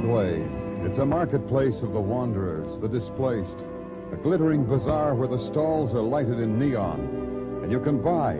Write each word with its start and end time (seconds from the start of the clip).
Broadway. 0.00 0.40
It's 0.86 0.98
a 0.98 1.04
marketplace 1.04 1.74
of 1.82 1.92
the 1.92 2.00
wanderers, 2.00 2.80
the 2.80 2.86
displaced. 2.86 3.58
A 4.12 4.16
glittering 4.22 4.64
bazaar 4.64 5.16
where 5.16 5.26
the 5.26 5.44
stalls 5.50 5.92
are 5.92 6.02
lighted 6.02 6.38
in 6.38 6.56
neon. 6.56 7.00
And 7.64 7.72
you 7.72 7.80
can 7.80 8.00
buy. 8.00 8.34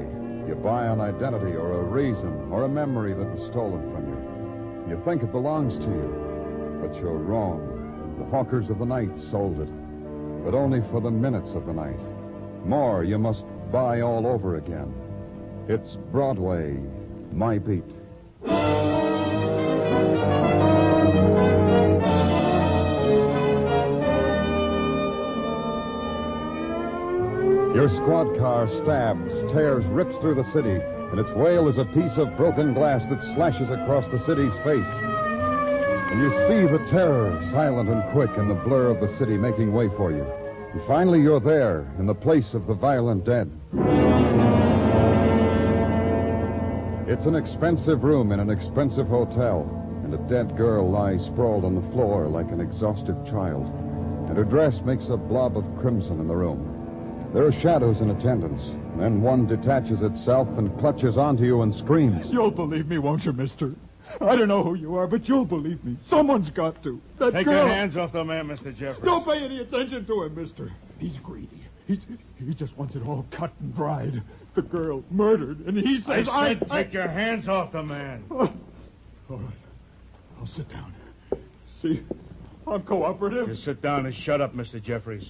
You 0.47 0.55
buy 0.55 0.87
an 0.87 1.01
identity 1.01 1.57
or 1.57 1.81
a 1.81 1.83
reason 1.83 2.47
or 2.53 2.62
a 2.62 2.69
memory 2.69 3.12
that 3.12 3.34
was 3.34 3.51
stolen 3.51 3.83
from 3.93 4.07
you. 4.07 4.95
You 4.95 5.03
think 5.05 5.25
it 5.25 5.33
belongs 5.33 5.75
to 5.79 5.83
you, 5.83 6.79
but 6.81 6.95
you're 6.95 7.19
wrong. 7.19 8.15
The 8.20 8.27
hawkers 8.27 8.70
of 8.70 8.79
the 8.79 8.87
night 8.87 9.11
sold 9.29 9.59
it, 9.59 10.45
but 10.45 10.55
only 10.55 10.81
for 10.93 11.01
the 11.01 11.11
minutes 11.11 11.51
of 11.56 11.67
the 11.67 11.73
night. 11.73 11.98
More 12.67 13.03
you 13.03 13.19
must 13.19 13.43
buy 13.73 14.03
all 14.03 14.29
over 14.29 14.59
again. 14.59 14.95
It's 15.67 15.97
Broadway, 16.12 16.79
my 17.33 17.59
beat. 17.59 17.83
Your 27.79 27.89
squad 27.89 28.37
car 28.41 28.69
stabs, 28.69 29.31
tears, 29.53 29.84
rips 29.84 30.17
through 30.17 30.34
the 30.34 30.53
city, 30.53 30.83
and 31.12 31.21
its 31.21 31.31
wail 31.31 31.69
is 31.69 31.79
a 31.79 31.85
piece 31.85 32.19
of 32.19 32.37
broken 32.37 32.75
glass 32.75 33.09
that 33.09 33.23
slashes 33.37 33.70
across 33.70 34.05
the 34.11 34.19
city's 34.27 34.51
face. 34.65 34.95
And 36.11 36.20
you 36.20 36.29
see 36.48 36.67
the 36.67 36.85
terror, 36.91 37.41
silent 37.53 37.89
and 37.89 38.03
quick, 38.11 38.37
in 38.37 38.48
the 38.48 38.57
blur 38.57 38.89
of 38.89 39.01
the 39.01 39.17
city 39.17 39.37
making 39.37 39.73
way 39.73 39.89
for 39.97 40.11
you. 40.11 40.25
And 40.73 40.83
finally, 40.89 41.20
you're 41.20 41.39
there, 41.39 41.87
in 42.01 42.07
the 42.07 42.17
place 42.17 42.53
of 42.53 42.67
the 42.67 42.75
violent 42.75 43.25
dead. 43.25 43.48
It's 47.07 47.27
an 47.27 47.37
expensive 47.37 48.03
room 48.03 48.33
in 48.33 48.41
an 48.41 48.51
expensive 48.51 49.07
hotel, 49.07 49.70
and 50.03 50.13
a 50.13 50.29
dead 50.29 50.57
girl 50.57 50.91
lies 50.91 51.25
sprawled 51.27 51.65
on 51.65 51.77
the 51.77 51.92
floor 51.92 52.27
like 52.27 52.51
an 52.51 52.61
exhausted 52.61 53.15
child. 53.25 53.67
And 54.29 54.37
her 54.37 54.42
dress 54.42 54.81
makes 54.81 55.07
a 55.11 55.17
blob 55.17 55.57
of 55.57 55.65
crimson 55.79 56.19
in 56.19 56.27
the 56.27 56.35
room. 56.35 56.78
There 57.33 57.45
are 57.45 57.53
shadows 57.53 58.01
in 58.01 58.11
attendance. 58.11 58.62
Then 58.97 59.21
one 59.21 59.47
detaches 59.47 60.01
itself 60.03 60.48
and 60.57 60.77
clutches 60.79 61.17
onto 61.17 61.45
you 61.45 61.62
and 61.62 61.75
screams. 61.77 62.27
You'll 62.31 62.51
believe 62.51 62.89
me, 62.89 62.98
won't 62.98 63.25
you, 63.25 63.33
mister? 63.33 63.75
I 64.20 64.35
don't 64.37 64.48
know 64.48 64.62
who 64.62 64.75
you 64.75 64.97
are, 64.97 65.07
but 65.07 65.29
you'll 65.29 65.45
believe 65.45 65.85
me. 65.85 65.98
Someone's 66.09 66.48
got 66.51 66.83
to. 66.83 67.01
That 67.19 67.33
Take 67.35 67.45
girl... 67.45 67.67
your 67.67 67.69
hands 67.69 67.97
off 67.97 68.12
the 68.12 68.25
man, 68.25 68.48
Mr. 68.48 68.75
Jeffries. 68.75 69.05
Don't 69.05 69.27
pay 69.27 69.45
any 69.45 69.61
attention 69.61 70.07
to 70.07 70.23
him, 70.23 70.35
mister. 70.35 70.73
He's 70.98 71.19
greedy. 71.19 71.62
He's, 71.87 71.98
he 72.39 72.55
just 72.55 72.77
wants 72.77 72.95
it 72.97 73.07
all 73.07 73.27
cut 73.31 73.53
and 73.61 73.75
dried. 73.75 74.23
The 74.55 74.63
girl 74.63 75.05
murdered, 75.11 75.61
and 75.67 75.77
he 75.77 76.03
says 76.03 76.29
I... 76.29 76.55
said 76.55 76.70
take 76.70 76.92
your 76.92 77.09
hands 77.09 77.48
off 77.48 77.73
the 77.73 77.83
man. 77.83 78.25
Oh. 78.31 78.53
All 79.31 79.37
right. 79.37 79.55
I'll 80.41 80.47
sit 80.47 80.69
down. 80.70 80.95
See, 81.83 82.03
I'm 82.67 82.83
cooperative. 82.83 83.48
You 83.48 83.57
sit 83.57 83.83
down 83.83 84.07
and 84.07 84.15
shut 84.15 84.41
up, 84.41 84.55
Mr. 84.55 84.83
Jeffries. 84.83 85.27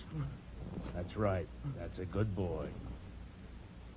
That's 0.99 1.17
right. 1.17 1.47
That's 1.78 1.97
a 2.00 2.05
good 2.05 2.34
boy. 2.34 2.67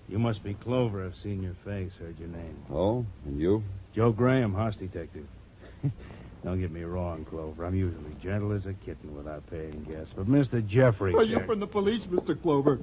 You 0.07 0.19
must 0.19 0.43
be 0.43 0.53
Clover. 0.53 1.03
I've 1.03 1.15
seen 1.23 1.41
your 1.41 1.55
face, 1.65 1.91
heard 1.99 2.19
your 2.19 2.27
name. 2.27 2.55
Oh, 2.71 3.05
and 3.25 3.39
you? 3.39 3.63
Joe 3.95 4.11
Graham, 4.11 4.53
house 4.53 4.75
detective. 4.75 5.25
Don't 6.43 6.59
get 6.61 6.69
me 6.71 6.83
wrong, 6.83 7.25
Clover. 7.25 7.65
I'm 7.65 7.73
usually 7.75 8.13
gentle 8.21 8.51
as 8.51 8.67
a 8.67 8.73
kitten 8.73 9.15
without 9.15 9.49
paying 9.49 9.83
guests. 9.89 10.13
But 10.15 10.27
Mr. 10.27 10.65
Jeffries. 10.67 11.15
Are 11.15 11.23
you 11.23 11.37
here- 11.37 11.45
from 11.47 11.59
the 11.59 11.65
police, 11.67 12.03
Mr. 12.03 12.39
Clover? 12.39 12.79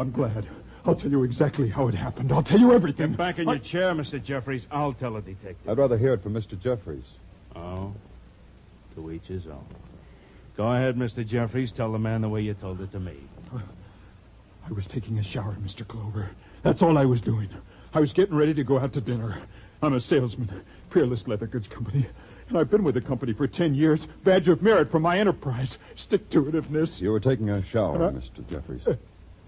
I'm 0.00 0.10
glad. 0.10 0.44
I'll 0.84 0.96
tell 0.96 1.10
you 1.10 1.22
exactly 1.22 1.68
how 1.68 1.86
it 1.86 1.94
happened. 1.94 2.32
I'll 2.32 2.42
tell 2.42 2.58
you 2.58 2.72
everything. 2.72 3.10
Get 3.10 3.18
back 3.18 3.38
in 3.38 3.48
I- 3.48 3.54
your 3.54 3.62
chair, 3.64 3.92
Mr. 3.94 4.22
Jeffries. 4.22 4.66
I'll 4.72 4.94
tell 4.94 5.14
a 5.16 5.22
detective. 5.22 5.68
I'd 5.68 5.78
rather 5.78 5.96
hear 5.98 6.14
it 6.14 6.22
from 6.24 6.34
Mr. 6.34 6.60
Jeffries. 6.60 7.04
Oh, 7.54 7.92
to 8.96 9.12
each 9.12 9.26
his 9.26 9.46
own. 9.46 9.64
Go 10.56 10.70
ahead, 10.72 10.96
Mr. 10.96 11.26
Jeffries. 11.26 11.72
Tell 11.72 11.92
the 11.92 11.98
man 11.98 12.20
the 12.20 12.28
way 12.28 12.42
you 12.42 12.54
told 12.54 12.80
it 12.80 12.92
to 12.92 13.00
me. 13.00 13.16
I 14.68 14.72
was 14.72 14.86
taking 14.86 15.18
a 15.18 15.24
shower, 15.24 15.56
Mr. 15.64 15.86
Clover. 15.86 16.30
That's 16.62 16.82
all 16.82 16.96
I 16.98 17.04
was 17.04 17.20
doing. 17.20 17.48
I 17.94 18.00
was 18.00 18.12
getting 18.12 18.34
ready 18.36 18.54
to 18.54 18.64
go 18.64 18.78
out 18.78 18.92
to 18.94 19.00
dinner. 19.00 19.42
I'm 19.82 19.94
a 19.94 20.00
salesman, 20.00 20.62
Peerless 20.90 21.26
Leather 21.26 21.46
Goods 21.46 21.66
Company. 21.66 22.06
And 22.48 22.58
I've 22.58 22.70
been 22.70 22.84
with 22.84 22.94
the 22.94 23.00
company 23.00 23.32
for 23.32 23.46
ten 23.46 23.74
years. 23.74 24.06
Badge 24.24 24.48
of 24.48 24.62
merit 24.62 24.90
for 24.90 25.00
my 25.00 25.18
enterprise. 25.18 25.78
Stick 25.96 26.28
to 26.30 26.42
itiveness. 26.44 27.00
You 27.00 27.10
were 27.10 27.20
taking 27.20 27.50
a 27.50 27.64
shower, 27.66 28.04
Uh, 28.04 28.10
Mr. 28.12 28.48
Jeffries. 28.48 28.82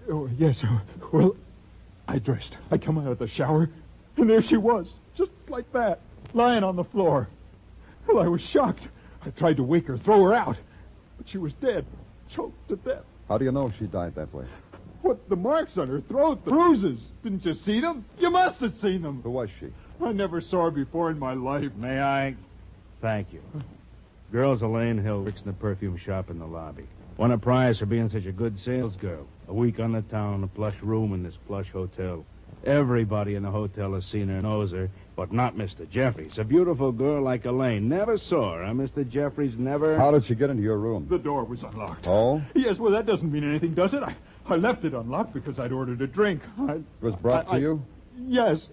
Oh, 0.09 0.29
yes. 0.37 0.63
uh, 0.63 0.79
Well, 1.13 1.35
I 2.07 2.19
dressed. 2.19 2.57
I 2.71 2.77
come 2.77 2.97
out 2.97 3.07
of 3.07 3.19
the 3.19 3.27
shower, 3.27 3.69
and 4.17 4.29
there 4.29 4.41
she 4.41 4.57
was, 4.57 4.93
just 5.15 5.31
like 5.47 5.71
that, 5.73 5.99
lying 6.33 6.63
on 6.63 6.75
the 6.75 6.83
floor. 6.83 7.27
Well, 8.07 8.19
I 8.19 8.27
was 8.27 8.41
shocked. 8.41 8.87
I 9.25 9.29
tried 9.31 9.57
to 9.57 9.63
wake 9.63 9.87
her, 9.87 9.97
throw 9.97 10.21
her 10.23 10.33
out, 10.33 10.57
but 11.17 11.29
she 11.29 11.37
was 11.37 11.53
dead, 11.53 11.85
choked 12.29 12.67
to 12.69 12.75
death. 12.77 13.03
How 13.27 13.37
do 13.37 13.45
you 13.45 13.51
know 13.51 13.71
she 13.77 13.85
died 13.87 14.15
that 14.15 14.33
way? 14.33 14.45
What, 15.01 15.29
the 15.29 15.35
marks 15.35 15.77
on 15.77 15.87
her 15.87 16.01
throat, 16.01 16.43
the 16.45 16.51
bruises. 16.51 16.99
Didn't 17.23 17.45
you 17.45 17.53
see 17.53 17.79
them? 17.79 18.05
You 18.19 18.31
must 18.31 18.59
have 18.61 18.79
seen 18.79 19.01
them. 19.01 19.21
Who 19.23 19.31
was 19.31 19.49
she? 19.59 19.67
I 20.03 20.11
never 20.11 20.41
saw 20.41 20.65
her 20.65 20.71
before 20.71 21.11
in 21.11 21.19
my 21.19 21.33
life. 21.33 21.71
May 21.75 22.01
I? 22.01 22.35
Thank 23.01 23.31
you. 23.31 23.41
Girl's 24.31 24.61
Elaine 24.61 24.97
Hill 24.97 25.23
works 25.23 25.41
in 25.41 25.47
the 25.47 25.53
perfume 25.53 25.97
shop 25.97 26.29
in 26.29 26.39
the 26.39 26.45
lobby. 26.45 26.87
Won 27.17 27.31
a 27.31 27.37
prize 27.37 27.79
for 27.79 27.85
being 27.85 28.09
such 28.09 28.25
a 28.25 28.31
good 28.31 28.59
sales 28.59 28.95
girl. 28.95 29.27
A 29.47 29.53
week 29.53 29.79
on 29.79 29.91
the 29.91 30.01
town, 30.01 30.43
a 30.43 30.47
plush 30.47 30.75
room 30.81 31.13
in 31.13 31.23
this 31.23 31.35
plush 31.47 31.69
hotel. 31.71 32.25
Everybody 32.65 33.35
in 33.35 33.43
the 33.43 33.51
hotel 33.51 33.93
has 33.93 34.05
seen 34.05 34.27
her, 34.29 34.35
and 34.35 34.43
knows 34.43 34.71
her, 34.71 34.89
but 35.15 35.31
not 35.31 35.55
Mr. 35.55 35.87
Jeffries. 35.89 36.37
A 36.39 36.43
beautiful 36.43 36.91
girl 36.91 37.21
like 37.23 37.45
Elaine. 37.45 37.87
Never 37.87 38.17
saw 38.17 38.55
her, 38.57 38.63
Mr. 38.73 39.07
Jeffries? 39.07 39.53
Never. 39.57 39.97
How 39.97 40.09
did 40.11 40.25
she 40.25 40.33
get 40.33 40.49
into 40.49 40.63
your 40.63 40.77
room? 40.79 41.05
The 41.09 41.19
door 41.19 41.43
was 41.43 41.61
unlocked. 41.63 42.07
Oh? 42.07 42.41
Yes, 42.55 42.77
well, 42.79 42.91
that 42.93 43.05
doesn't 43.05 43.31
mean 43.31 43.47
anything, 43.47 43.75
does 43.75 43.93
it? 43.93 44.01
I, 44.01 44.15
I 44.47 44.55
left 44.55 44.83
it 44.83 44.93
unlocked 44.93 45.33
because 45.33 45.59
I'd 45.59 45.71
ordered 45.71 46.01
a 46.01 46.07
drink. 46.07 46.41
I, 46.59 46.73
It 46.73 46.83
was 47.01 47.15
brought 47.15 47.45
I- 47.47 47.49
to 47.49 47.55
I- 47.55 47.57
you? 47.59 47.85
Yes, 48.27 48.65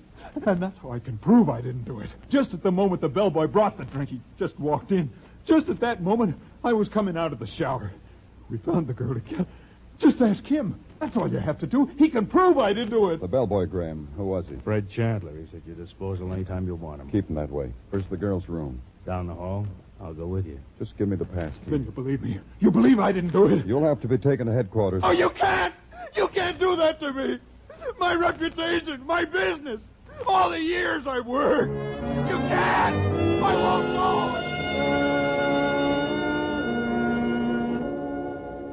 and 0.46 0.62
that's 0.62 0.78
how 0.78 0.92
I 0.92 1.00
can 1.00 1.18
prove 1.18 1.50
I 1.50 1.60
didn't 1.60 1.84
do 1.84 1.98
it. 1.98 2.08
Just 2.30 2.54
at 2.54 2.62
the 2.62 2.70
moment 2.70 3.00
the 3.00 3.08
bellboy 3.08 3.48
brought 3.48 3.76
the 3.76 3.84
drink, 3.84 4.08
he 4.10 4.20
just 4.38 4.56
walked 4.58 4.92
in. 4.92 5.10
Just 5.44 5.68
at 5.68 5.80
that 5.80 6.00
moment, 6.00 6.36
I 6.62 6.72
was 6.74 6.88
coming 6.88 7.16
out 7.16 7.32
of 7.32 7.40
the 7.40 7.46
shower. 7.48 7.90
We 8.48 8.58
found 8.58 8.86
the 8.86 8.92
girl 8.92 9.16
again. 9.16 9.44
Just 9.98 10.22
ask 10.22 10.44
him. 10.46 10.78
That's 11.02 11.16
all 11.16 11.28
you 11.28 11.38
have 11.38 11.58
to 11.58 11.66
do. 11.66 11.90
He 11.98 12.08
can 12.08 12.26
prove 12.26 12.58
I 12.58 12.72
didn't 12.72 12.90
do 12.90 13.10
it. 13.10 13.20
The 13.20 13.26
bellboy, 13.26 13.66
Graham. 13.66 14.06
Who 14.16 14.24
was 14.26 14.44
he? 14.48 14.54
Fred 14.62 14.88
Chandler. 14.88 15.32
He's 15.36 15.52
at 15.52 15.66
your 15.66 15.74
disposal 15.74 16.32
anytime 16.32 16.64
you 16.64 16.76
want 16.76 17.00
him. 17.00 17.10
Keep 17.10 17.28
him 17.28 17.34
that 17.34 17.50
way. 17.50 17.72
Where's 17.90 18.04
the 18.08 18.16
girl's 18.16 18.48
room? 18.48 18.80
Down 19.04 19.26
the 19.26 19.34
hall. 19.34 19.66
I'll 20.00 20.14
go 20.14 20.28
with 20.28 20.46
you. 20.46 20.60
Just 20.78 20.96
give 20.96 21.08
me 21.08 21.16
the 21.16 21.24
pass 21.24 21.52
key. 21.64 21.72
Then 21.72 21.82
you 21.84 21.90
believe 21.90 22.22
me. 22.22 22.38
You 22.60 22.70
believe 22.70 23.00
I 23.00 23.10
didn't 23.10 23.32
do 23.32 23.46
it. 23.48 23.66
You'll 23.66 23.84
have 23.84 24.00
to 24.02 24.06
be 24.06 24.16
taken 24.16 24.46
to 24.46 24.52
headquarters. 24.52 25.02
Oh, 25.04 25.10
you 25.10 25.30
can't! 25.30 25.74
You 26.14 26.28
can't 26.28 26.60
do 26.60 26.76
that 26.76 27.00
to 27.00 27.12
me! 27.12 27.40
My 27.98 28.14
reputation, 28.14 29.04
my 29.04 29.24
business, 29.24 29.80
all 30.24 30.50
the 30.50 30.60
years 30.60 31.04
I've 31.08 31.26
worked. 31.26 31.72
You 31.72 32.38
can't! 32.46 32.94
I 33.42 33.56
won't 33.56 33.92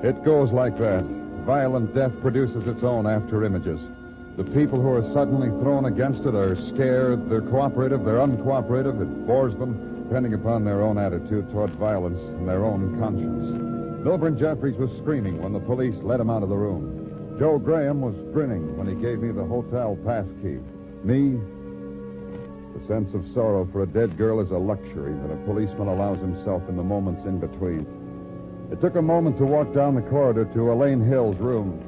go! 0.03 0.09
It 0.09 0.23
goes 0.23 0.51
like 0.51 0.77
that. 0.77 1.18
Violent 1.49 1.95
death 1.95 2.11
produces 2.21 2.67
its 2.67 2.83
own 2.83 3.07
after 3.07 3.43
images. 3.43 3.79
The 4.37 4.43
people 4.43 4.79
who 4.79 4.93
are 4.93 5.13
suddenly 5.13 5.49
thrown 5.63 5.85
against 5.85 6.21
it 6.21 6.35
are 6.35 6.55
scared, 6.67 7.27
they're 7.27 7.41
cooperative, 7.41 8.05
they're 8.05 8.21
uncooperative. 8.21 9.01
It 9.01 9.25
bores 9.25 9.55
them, 9.55 10.03
depending 10.03 10.35
upon 10.35 10.63
their 10.63 10.83
own 10.83 10.99
attitude 10.99 11.49
toward 11.49 11.71
violence 11.71 12.19
and 12.37 12.47
their 12.47 12.63
own 12.63 12.99
conscience. 12.99 14.05
Milburn 14.05 14.37
Jeffries 14.37 14.77
was 14.77 14.91
screaming 15.01 15.41
when 15.41 15.51
the 15.51 15.59
police 15.59 15.95
led 16.03 16.19
him 16.19 16.29
out 16.29 16.43
of 16.43 16.49
the 16.49 16.55
room. 16.55 17.35
Joe 17.39 17.57
Graham 17.57 17.99
was 17.99 18.13
grinning 18.31 18.77
when 18.77 18.85
he 18.85 18.93
gave 18.93 19.17
me 19.17 19.31
the 19.31 19.43
hotel 19.43 19.97
pass 20.05 20.27
key. 20.43 20.59
Me, 21.03 21.41
the 22.77 22.87
sense 22.87 23.11
of 23.15 23.25
sorrow 23.33 23.67
for 23.71 23.81
a 23.81 23.87
dead 23.87 24.19
girl 24.19 24.39
is 24.39 24.51
a 24.51 24.55
luxury 24.55 25.13
that 25.23 25.33
a 25.33 25.45
policeman 25.47 25.87
allows 25.87 26.19
himself 26.19 26.61
in 26.69 26.77
the 26.77 26.83
moments 26.83 27.25
in 27.25 27.39
between. 27.39 27.98
It 28.71 28.79
took 28.81 28.95
a 28.95 29.01
moment 29.01 29.37
to 29.39 29.45
walk 29.45 29.73
down 29.73 29.95
the 29.95 30.01
corridor 30.01 30.45
to 30.45 30.71
Elaine 30.71 31.01
Hill's 31.07 31.37
room. 31.37 31.83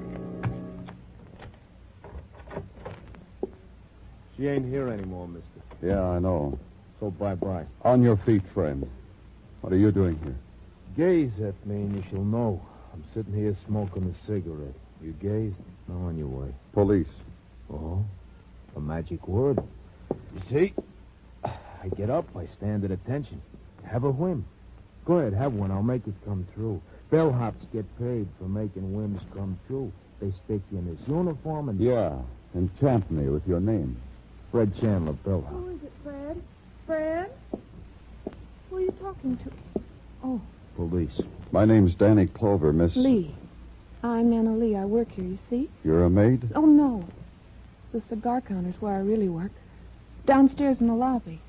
She 4.36 4.48
ain't 4.48 4.68
here 4.68 4.90
anymore, 4.90 5.28
mister. 5.28 5.48
Yeah, 5.84 6.02
I 6.02 6.20
know. 6.20 6.58
so 7.00 7.12
bye-bye. 7.12 7.66
On 7.84 8.02
your 8.02 8.18
feet, 8.26 8.42
friend. 8.54 8.90
What 9.62 9.72
are 9.72 9.78
you 9.78 9.92
doing 9.92 10.20
here? 10.24 10.36
Gaze 10.98 11.40
at 11.40 11.66
me 11.68 11.76
and 11.76 11.96
you 11.96 12.04
shall 12.10 12.24
know. 12.24 12.62
I'm 12.94 13.04
sitting 13.14 13.34
here 13.34 13.56
smoking 13.68 14.04
a 14.04 14.28
cigarette. 14.28 14.74
You 15.04 15.14
gaze? 15.14 15.54
Now 15.88 16.08
on 16.08 16.18
your 16.18 16.28
way. 16.28 16.54
Police. 16.74 17.08
Oh, 17.72 18.04
a 18.76 18.80
magic 18.80 19.28
word. 19.28 19.60
You 20.10 20.42
see, 20.50 20.74
I 21.44 21.88
get 21.96 22.10
up, 22.10 22.26
I 22.36 22.48
stand 22.58 22.84
at 22.84 22.92
attention. 22.92 23.42
Have 23.84 24.04
a 24.04 24.12
whim. 24.12 24.46
Go 25.06 25.18
ahead, 25.18 25.34
have 25.34 25.54
one. 25.54 25.72
I'll 25.72 25.84
make 25.84 26.08
it 26.08 26.14
come 26.26 26.48
true. 26.56 26.82
Bellhops 27.12 27.66
get 27.74 27.86
paid 28.00 28.28
for 28.38 28.46
making 28.46 28.94
whims 28.96 29.22
come 29.34 29.60
true. 29.68 29.92
They 30.22 30.32
stick 30.32 30.62
you 30.72 30.78
in 30.78 30.86
this 30.86 31.08
uniform 31.08 31.70
and... 31.70 31.80
Yeah. 31.80 32.18
Enchant 32.56 33.10
me 33.10 33.30
with 33.30 33.48
your 33.48 33.60
name. 33.60 34.00
Fred 34.52 34.74
Chandler, 34.80 35.14
bellhop. 35.14 35.52
Who 35.54 35.70
is 35.70 35.84
it, 35.84 35.92
Fred? 36.04 36.42
Fred? 36.86 37.32
Who 38.70 38.76
are 38.78 38.82
you 38.82 38.94
talking 39.02 39.38
to? 39.38 39.82
Oh, 40.24 40.42
Police. 40.76 41.20
My 41.52 41.66
name's 41.66 41.96
Danny 41.96 42.28
Clover, 42.28 42.72
Miss. 42.72 42.96
Lee. 42.96 43.34
I'm 44.04 44.32
Anna 44.34 44.56
Lee. 44.56 44.76
I 44.76 44.86
work 44.86 45.12
here, 45.12 45.26
you 45.26 45.40
see? 45.50 45.70
You're 45.84 46.06
a 46.06 46.10
maid? 46.10 46.52
Oh, 46.56 46.66
no. 46.66 47.06
The 47.94 48.02
cigar 48.10 48.42
counter's 48.42 48.80
where 48.80 48.94
I 48.94 49.00
really 49.00 49.30
work. 49.30 49.52
Downstairs 50.26 50.80
in 50.80 50.88
the 50.88 50.94
lobby. 50.94 51.42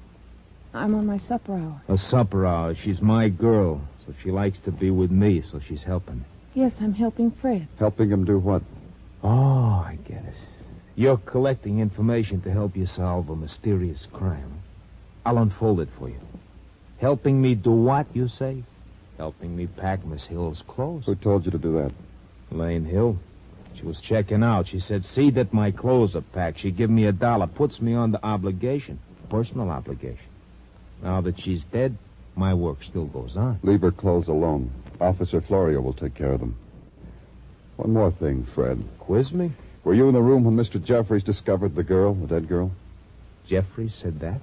I'm 0.75 0.95
on 0.95 1.07
my 1.07 1.19
supper 1.19 1.55
hour. 1.55 1.83
A 1.89 1.99
supper 1.99 2.47
hour. 2.47 2.75
She's 2.75 3.03
my 3.03 3.29
girl, 3.29 3.81
so 4.07 4.15
she 4.23 4.31
likes 4.31 4.59
to 4.61 4.71
be 4.71 4.91
with 4.91 5.11
me, 5.11 5.43
so 5.43 5.61
she's 5.61 5.83
helping. 5.83 6.25
Yes, 6.55 6.73
I'm 6.81 6.95
helping 6.95 7.31
Fred. 7.31 7.69
Helping 7.79 8.11
him 8.11 8.25
do 8.25 8.39
what? 8.39 8.63
Oh, 9.23 9.29
I 9.87 9.99
get 10.07 10.25
it. 10.25 10.35
You're 10.95 11.19
collecting 11.19 11.79
information 11.79 12.41
to 12.43 12.51
help 12.51 12.77
you 12.77 12.87
solve 12.87 13.29
a 13.29 13.37
mysterious 13.37 14.07
crime. 14.13 14.63
I'll 15.25 15.39
unfold 15.39 15.81
it 15.81 15.89
for 15.99 16.09
you. 16.09 16.21
Helping 16.99 17.41
me 17.41 17.55
do 17.55 17.71
what, 17.71 18.07
you 18.15 18.29
say? 18.29 18.63
Helping 19.19 19.55
me 19.55 19.67
pack 19.67 20.05
Miss 20.05 20.25
Hill's 20.25 20.63
clothes. 20.67 21.05
Who 21.07 21.15
told 21.15 21.45
you 21.45 21.51
to 21.51 21.59
do 21.59 21.73
that? 21.75 21.93
Lane 22.51 22.85
Hill. 22.85 23.19
She 23.75 23.83
was 23.85 24.01
checking 24.01 24.43
out. 24.43 24.69
She 24.69 24.81
said, 24.81 25.05
see 25.05 25.31
that 25.31 25.53
my 25.53 25.71
clothes 25.71 26.17
are 26.17 26.23
packed. 26.23 26.61
She 26.61 26.71
give 26.71 26.91
me 26.91 27.07
a 27.07 27.13
dollar, 27.13 27.47
puts 27.47 27.81
me 27.81 27.95
on 27.95 28.11
the 28.13 28.25
obligation, 28.25 28.99
personal 29.31 29.71
obligation. 29.71 30.19
Now 31.03 31.21
that 31.23 31.41
she's 31.41 31.63
dead, 31.73 31.99
my 32.37 32.55
work 32.55 32.83
still 32.85 33.07
goes 33.07 33.37
on. 33.37 33.59
Leave 33.63 33.83
her 33.83 33.91
clothes 33.91 34.29
alone. 34.29 34.71
Officer 35.01 35.41
Florio 35.41 35.81
will 35.81 35.93
take 35.93 36.15
care 36.15 36.33
of 36.33 36.41
them. 36.41 36.57
One 37.77 37.93
more 37.93 38.13
thing, 38.13 38.47
Fred. 38.55 38.83
Quiz 39.01 39.33
me? 39.33 39.53
Were 39.85 39.95
you 39.95 40.07
in 40.07 40.15
the 40.15 40.23
room 40.23 40.45
when 40.45 40.57
Mr. 40.57 40.83
Jeffries 40.83 41.25
discovered 41.25 41.75
the 41.75 41.83
girl, 41.83 42.15
the 42.15 42.27
dead 42.27 42.49
girl? 42.49 42.71
Jeffries 43.49 43.95
said 44.01 44.21
that? 44.21 44.41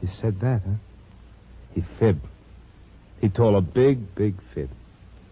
He 0.00 0.08
said 0.08 0.40
that, 0.40 0.62
huh? 0.66 0.74
He 1.74 1.84
fibbed. 1.98 2.26
He 3.20 3.28
told 3.28 3.54
a 3.54 3.60
big, 3.60 4.14
big 4.16 4.34
fib. 4.52 4.68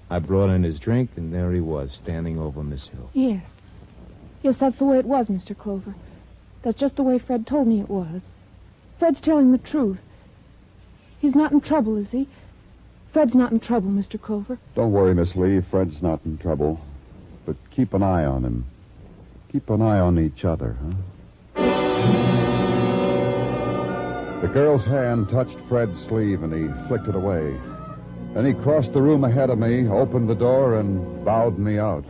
I 0.09 0.21
brought 0.21 0.51
in 0.51 0.63
his 0.63 0.79
drink, 0.79 1.11
and 1.17 1.35
there 1.35 1.53
he 1.53 1.61
was, 1.61 1.91
standing 1.93 2.39
over 2.39 2.63
Miss 2.63 2.87
Hill. 2.87 3.11
Yes. 3.13 3.45
Yes, 4.43 4.57
that's 4.59 4.79
the 4.79 4.85
way 4.85 4.99
it 4.99 5.07
was, 5.07 5.27
Mr. 5.27 5.59
Clover. 5.59 5.95
That's 6.63 6.79
just 6.79 6.97
the 6.97 7.03
way 7.03 7.19
Fred 7.19 7.47
told 7.47 7.67
me 7.67 7.81
it 7.81 7.91
was. 7.91 8.21
Fred's 9.01 9.21
telling 9.23 9.51
the 9.51 9.59
truth. 9.59 9.99
He's 11.21 11.35
not 11.35 11.53
in 11.53 11.63
trouble, 11.63 11.97
is 11.97 12.11
he? 12.11 12.29
Fred's 13.15 13.35
not 13.35 13.51
in 13.51 13.59
trouble, 13.59 13.91
Mr. 13.91 14.21
Clover. 14.21 14.59
Don't 14.77 14.93
worry, 14.93 15.15
Miss 15.15 15.35
Lee. 15.35 15.63
Fred's 15.71 16.03
not 16.03 16.21
in 16.27 16.37
trouble. 16.37 16.79
But 17.47 17.57
keep 17.75 17.95
an 17.95 18.03
eye 18.03 18.27
on 18.27 18.45
him. 18.45 18.67
Keep 19.51 19.71
an 19.71 19.81
eye 19.81 19.99
on 19.99 20.21
each 20.21 20.45
other, 20.45 20.77
huh? 20.85 20.93
The 24.43 24.49
girl's 24.49 24.85
hand 24.85 25.31
touched 25.31 25.57
Fred's 25.69 25.99
sleeve 26.07 26.43
and 26.43 26.53
he 26.53 26.69
flicked 26.87 27.09
it 27.09 27.17
away. 27.17 27.59
Then 28.35 28.45
he 28.47 28.53
crossed 28.53 28.93
the 28.93 29.03
room 29.03 29.25
ahead 29.25 29.49
of 29.51 29.59
me, 29.59 29.89
opened 29.89 30.29
the 30.29 30.35
door, 30.35 30.79
and 30.79 31.25
bowed 31.25 31.59
me 31.59 31.79
out. 31.79 32.05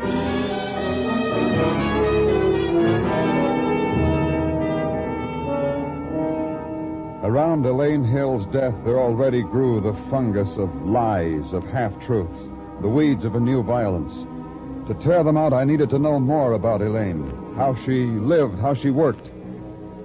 Around 7.31 7.65
Elaine 7.65 8.03
Hill's 8.03 8.45
death, 8.47 8.75
there 8.85 8.99
already 8.99 9.43
grew 9.43 9.81
the 9.81 9.93
fungus 10.11 10.49
of 10.59 10.69
lies, 10.85 11.53
of 11.53 11.63
half 11.63 11.93
truths, 12.05 12.41
the 12.83 12.89
weeds 12.89 13.25
of 13.25 13.37
a 13.37 13.41
new 13.41 13.63
violence. 13.63 14.13
To 14.89 14.95
tear 14.95 15.23
them 15.23 15.37
out, 15.37 15.53
I 15.53 15.63
needed 15.63 15.91
to 15.91 16.01
know 16.01 16.19
more 16.19 16.55
about 16.55 16.83
Elaine, 16.83 17.55
how 17.55 17.77
she 17.85 18.07
lived, 18.07 18.59
how 18.59 18.75
she 18.75 18.91
worked. 18.91 19.31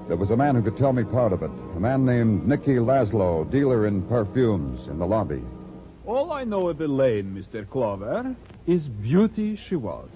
There 0.08 0.18
was 0.18 0.30
a 0.30 0.38
man 0.38 0.54
who 0.54 0.62
could 0.62 0.78
tell 0.78 0.94
me 0.94 1.04
part 1.04 1.34
of 1.34 1.42
it, 1.42 1.50
a 1.76 1.80
man 1.80 2.06
named 2.06 2.48
Nicky 2.48 2.76
Laszlo, 2.76 3.50
dealer 3.50 3.88
in 3.88 4.04
perfumes, 4.04 4.88
in 4.88 5.00
the 5.00 5.08
lobby. 5.08 5.42
All 6.06 6.32
I 6.32 6.44
know 6.44 6.70
of 6.70 6.80
Elaine, 6.80 7.34
Mr. 7.34 7.68
Clover, 7.68 8.36
is 8.68 8.84
beauty 8.84 9.60
she 9.68 9.76
was. 9.76 10.10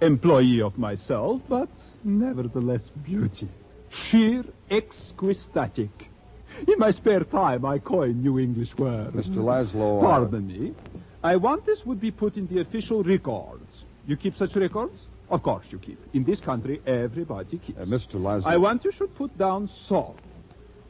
Employee 0.00 0.62
of 0.62 0.76
myself, 0.76 1.42
but 1.48 1.68
nevertheless 2.02 2.82
beauty. 3.04 3.48
Sheer 3.90 4.44
exquisitic. 4.68 6.09
In 6.68 6.78
my 6.78 6.90
spare 6.90 7.24
time, 7.24 7.64
I 7.64 7.78
coin 7.78 8.22
new 8.22 8.38
English 8.38 8.76
words. 8.76 9.14
Mr. 9.16 9.36
Laszlo. 9.36 9.98
uh, 9.98 10.06
Pardon 10.06 10.46
me. 10.46 10.74
I 11.22 11.36
want 11.36 11.64
this 11.66 11.84
would 11.86 12.00
be 12.00 12.10
put 12.10 12.36
in 12.36 12.46
the 12.48 12.60
official 12.60 13.02
records. 13.02 13.66
You 14.06 14.16
keep 14.16 14.36
such 14.36 14.54
records? 14.56 14.98
Of 15.30 15.42
course 15.42 15.66
you 15.70 15.78
keep. 15.78 15.98
In 16.12 16.24
this 16.24 16.40
country, 16.40 16.80
everybody 16.86 17.58
keeps. 17.58 17.78
Uh, 17.78 17.84
Mr. 17.84 18.14
Laszlo. 18.14 18.46
I 18.46 18.56
want 18.56 18.84
you 18.84 18.92
should 18.92 19.14
put 19.14 19.36
down 19.38 19.70
so. 19.86 20.16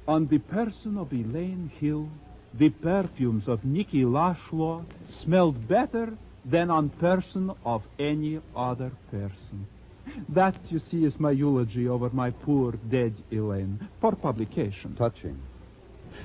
On 0.08 0.26
the 0.26 0.38
person 0.38 0.96
of 0.98 1.12
Elaine 1.12 1.70
Hill, 1.78 2.08
the 2.54 2.70
perfumes 2.70 3.46
of 3.46 3.64
Nicky 3.64 4.02
Laszlo 4.02 4.84
smelled 5.08 5.68
better 5.68 6.16
than 6.44 6.70
on 6.70 6.88
person 6.88 7.52
of 7.64 7.82
any 7.98 8.40
other 8.56 8.90
person. 9.10 9.66
That, 10.30 10.56
you 10.70 10.80
see, 10.90 11.04
is 11.04 11.20
my 11.20 11.30
eulogy 11.30 11.86
over 11.88 12.08
my 12.10 12.30
poor 12.30 12.72
dead 12.90 13.14
Elaine 13.30 13.88
for 14.00 14.16
publication. 14.16 14.96
Touching. 14.96 15.38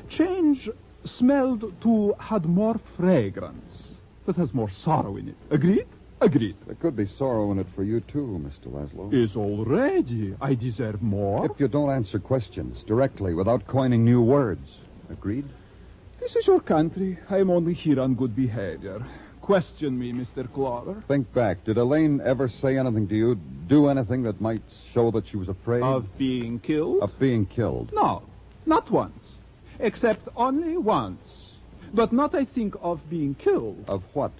Change 0.09 0.69
smelled 1.05 1.73
to 1.81 2.13
had 2.19 2.45
more 2.45 2.79
fragrance, 2.97 3.83
That 4.25 4.35
has 4.37 4.53
more 4.53 4.69
sorrow 4.69 5.17
in 5.17 5.29
it. 5.29 5.35
Agreed? 5.51 5.85
Agreed. 6.21 6.55
There 6.65 6.75
could 6.75 6.95
be 6.95 7.05
sorrow 7.05 7.51
in 7.51 7.59
it 7.59 7.67
for 7.75 7.83
you, 7.83 7.99
too, 8.01 8.41
Mr. 8.43 8.71
Laszlo. 8.71 9.13
Is 9.13 9.35
already. 9.35 10.35
I 10.41 10.55
deserve 10.55 11.01
more. 11.01 11.45
If 11.45 11.59
you 11.59 11.67
don't 11.67 11.91
answer 11.91 12.17
questions 12.19 12.83
directly 12.83 13.33
without 13.33 13.67
coining 13.67 14.03
new 14.05 14.21
words. 14.21 14.67
Agreed? 15.11 15.45
This 16.19 16.35
is 16.35 16.47
your 16.47 16.61
country. 16.61 17.19
I 17.29 17.37
am 17.39 17.51
only 17.51 17.73
here 17.73 17.99
on 17.99 18.15
good 18.15 18.35
behavior. 18.35 19.05
Question 19.41 19.99
me, 19.99 20.11
Mr. 20.11 20.51
Clover. 20.51 21.03
Think 21.07 21.31
back. 21.33 21.63
Did 21.65 21.77
Elaine 21.77 22.19
ever 22.23 22.49
say 22.49 22.79
anything 22.79 23.07
to 23.09 23.15
you, 23.15 23.35
do 23.67 23.89
anything 23.89 24.23
that 24.23 24.41
might 24.41 24.63
show 24.93 25.11
that 25.11 25.27
she 25.27 25.37
was 25.37 25.49
afraid 25.49 25.83
Of 25.83 26.17
being 26.17 26.59
killed? 26.59 27.03
of 27.03 27.19
being 27.19 27.45
killed? 27.45 27.91
No, 27.93 28.23
not 28.65 28.89
once. 28.89 29.24
Except 29.79 30.27
only 30.35 30.77
once. 30.77 31.47
But 31.93 32.11
not, 32.11 32.35
I 32.35 32.45
think, 32.45 32.75
of 32.81 33.09
being 33.09 33.35
killed. 33.35 33.85
Of 33.87 34.03
what? 34.13 34.31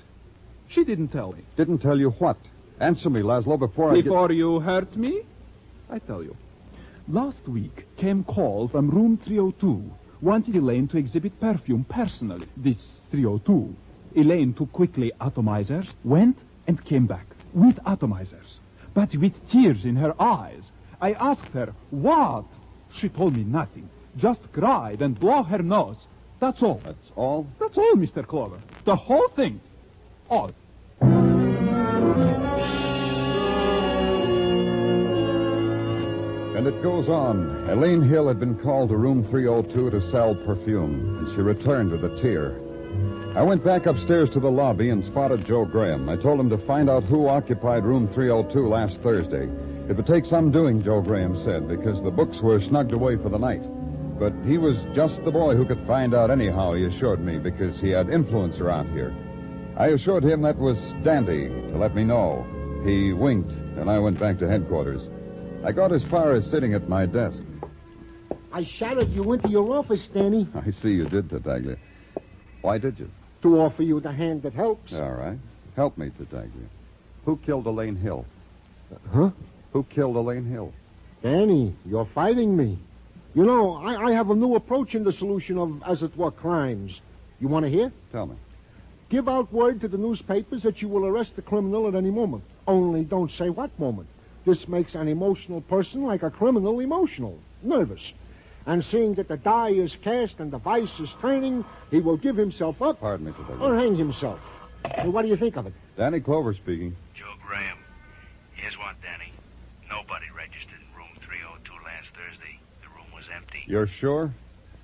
She 0.68 0.84
didn't 0.84 1.10
tell 1.10 1.32
me. 1.34 1.44
Didn't 1.56 1.80
tell 1.80 2.00
you 2.00 2.10
what? 2.12 2.38
Answer 2.80 3.10
me, 3.10 3.22
Laszlo, 3.22 3.58
before 3.58 3.92
I 3.92 4.02
Before 4.02 4.32
you 4.32 4.60
hurt 4.60 4.96
me, 4.98 5.22
I 5.90 6.00
tell 6.00 6.24
you. 6.24 6.36
Last 7.08 7.48
week 7.48 7.86
came 7.98 8.24
call 8.24 8.68
from 8.68 8.90
room 8.90 9.18
302. 9.24 9.92
Wanted 10.22 10.56
Elaine 10.56 10.88
to 10.90 10.98
exhibit 10.98 11.40
perfume 11.40 11.86
personally. 11.88 12.48
This 12.58 13.00
302. 13.12 13.76
Elaine 14.16 14.54
took 14.54 14.72
quickly 14.72 15.12
atomizers, 15.22 15.88
went 16.04 16.38
and 16.68 16.84
came 16.84 17.06
back 17.06 17.28
with 17.54 17.76
atomizers, 17.86 18.60
but 18.94 19.16
with 19.16 19.34
tears 19.50 19.86
in 19.86 19.96
her 19.98 20.20
eyes. 20.22 20.64
I 21.00 21.14
asked 21.14 21.52
her, 21.54 21.74
what? 21.92 22.46
She 22.94 23.10
told 23.10 23.36
me 23.36 23.44
nothing. 23.44 23.90
Just 24.18 24.42
cried 24.54 25.02
and 25.02 25.20
blow 25.20 25.44
her 25.44 25.60
nose. 25.60 25.98
That's 26.40 26.64
all. 26.64 26.82
That's 26.84 27.12
all? 27.16 27.48
That's 27.60 27.78
all, 27.78 27.94
Mr. 27.96 28.26
Clover. 28.26 28.60
The 28.86 28.96
whole 28.96 29.28
thing. 29.36 29.60
All. 30.30 30.52
And 36.56 36.68
it 36.68 36.82
goes 36.82 37.10
on. 37.10 37.70
Elaine 37.70 38.02
Hill 38.02 38.28
had 38.30 38.40
been 38.40 38.58
called 38.58 38.90
to 38.90 38.98
room 38.98 39.28
302 39.30 39.90
to 39.90 40.12
sell 40.12 40.34
perfume, 40.34 41.18
and 41.20 41.36
she 41.36 41.42
returned 41.42 41.92
with 41.92 42.06
a 42.06 42.22
tear. 42.22 42.60
I 43.36 43.44
went 43.44 43.66
back 43.66 43.86
upstairs 43.86 44.30
to 44.30 44.40
the 44.40 44.50
lobby 44.50 44.90
and 44.92 45.04
spotted 45.04 45.46
Joe 45.46 45.66
Graham. 45.66 46.08
I 46.08 46.16
told 46.16 46.40
him 46.40 46.50
to 46.52 46.58
find 46.60 46.90
out 46.90 47.04
who 47.04 47.28
occupied 47.28 47.84
room 47.84 48.08
302 48.14 48.70
last 48.70 48.98
Thursday. 49.02 49.50
It 49.90 49.98
would 49.98 50.08
take 50.08 50.26
some 50.26 50.52
doing, 50.52 50.82
Joe 50.82 51.02
Graham 51.02 51.36
said, 51.44 51.68
because 51.68 52.02
the 52.02 52.12
books 52.12 52.40
were 52.40 52.62
snugged 52.62 52.94
away 52.94 53.18
for 53.18 53.28
the 53.28 53.38
night. 53.38 53.62
But 54.20 54.34
he 54.46 54.58
was 54.58 54.78
just 54.96 55.24
the 55.24 55.32
boy 55.32 55.56
who 55.56 55.66
could 55.66 55.86
find 55.86 56.14
out 56.14 56.32
anyhow, 56.32 56.74
he 56.74 56.86
assured 56.86 57.20
me, 57.20 57.38
because 57.38 57.80
he 57.80 57.90
had 57.90 58.10
influence 58.10 58.60
around 58.60 58.92
here. 58.94 59.14
I 59.78 59.88
assured 59.88 60.24
him 60.24 60.42
that 60.44 60.58
was 60.58 60.78
Dandy 61.04 61.50
to 61.50 61.78
let 61.78 61.96
me 61.96 62.04
know. 62.04 62.46
He 62.86 63.12
winked, 63.12 63.52
and 63.78 63.90
I 63.90 64.00
went 64.00 64.20
back 64.20 64.40
to 64.40 64.48
headquarters. 64.48 65.02
I 65.66 65.72
got 65.72 65.92
as 65.92 66.04
far 66.06 66.34
as 66.34 66.50
sitting 66.50 66.74
at 66.74 66.88
my 66.88 67.06
desk. 67.06 67.38
I 68.54 68.64
shouted 68.64 69.12
you 69.12 69.34
into 69.34 69.50
your 69.50 69.78
office, 69.78 70.08
Danny, 70.08 70.48
I 70.56 70.72
see 70.72 70.92
you 70.92 71.10
did, 71.10 71.30
Tartaglia. 71.30 71.78
Why 72.62 72.78
did 72.78 73.00
you? 73.00 73.10
to 73.46 73.62
offer 73.62 73.84
you 73.84 74.00
the 74.00 74.12
hand 74.12 74.42
that 74.42 74.54
helps. 74.54 74.92
All 74.94 75.12
right. 75.12 75.38
Help 75.76 76.00
me, 76.00 76.10
Tartaglia. 76.18 76.68
Who 77.26 77.38
killed 77.38 77.68
Elaine 77.68 77.96
Hill? 77.96 78.26
Huh? 79.14 79.30
Who 79.72 79.84
killed 79.84 80.16
Elaine 80.16 80.46
Hill? 80.46 80.74
Danny, 81.22 81.76
you're 81.86 82.08
fighting 82.16 82.58
me. 82.58 82.80
You 83.36 83.46
know, 83.46 83.76
I, 83.76 84.08
I 84.08 84.12
have 84.14 84.30
a 84.30 84.36
new 84.36 84.56
approach 84.56 84.96
in 84.96 85.04
the 85.04 85.12
solution 85.12 85.58
of, 85.58 85.84
as 85.86 86.02
it 86.04 86.16
were, 86.18 86.32
crimes. 86.32 87.00
You 87.40 87.48
want 87.50 87.66
to 87.66 87.70
hear? 87.70 87.92
Tell 88.12 88.26
me. 88.26 88.36
Give 89.10 89.28
out 89.30 89.52
word 89.54 89.82
to 89.82 89.88
the 89.88 89.98
newspapers 89.98 90.64
that 90.64 90.82
you 90.82 90.88
will 90.88 91.06
arrest 91.06 91.36
the 91.36 91.42
criminal 91.42 91.88
at 91.88 91.96
any 91.96 92.10
moment. 92.12 92.44
Only 92.68 93.04
don't 93.04 93.30
say 93.32 93.50
what 93.50 93.78
moment. 93.78 94.08
This 94.46 94.68
makes 94.68 94.96
an 94.96 95.08
emotional 95.08 95.62
person 95.62 96.04
like 96.04 96.24
a 96.24 96.32
criminal 96.32 96.80
emotional, 96.80 97.38
nervous. 97.62 98.14
And 98.66 98.84
seeing 98.84 99.14
that 99.16 99.28
the 99.28 99.38
die 99.38 99.70
is 99.72 99.96
cast 100.02 100.40
and 100.40 100.50
the 100.52 100.58
vice 100.58 101.00
is 101.00 101.14
turning, 101.22 101.64
he 101.92 102.00
will 102.00 102.18
give 102.18 102.36
himself 102.36 102.82
up 102.82 103.00
Pardon 103.00 103.28
me, 103.28 103.32
Tartaglia. 103.34 103.68
or 103.68 103.78
hang 103.78 103.96
himself. 103.96 104.40
Well, 104.98 105.12
what 105.12 105.22
do 105.24 105.28
you 105.28 105.36
think 105.38 105.56
of 105.56 105.68
it? 105.68 105.74
Danny 105.98 106.20
Clover 106.20 106.54
speaking. 106.54 106.96
Joe 107.14 107.34
Graham. 107.46 107.78
Here's 108.54 108.78
what, 108.78 108.96
Danny. 109.04 109.32
Nobody 109.90 110.26
registered 110.36 110.82
in 110.82 110.98
room 110.98 111.14
302 111.22 111.72
last 111.86 112.08
Thursday. 112.18 112.58
The 112.82 112.90
room 112.90 113.06
was 113.14 113.26
empty. 113.36 113.55
You're 113.66 113.90
sure? 114.00 114.34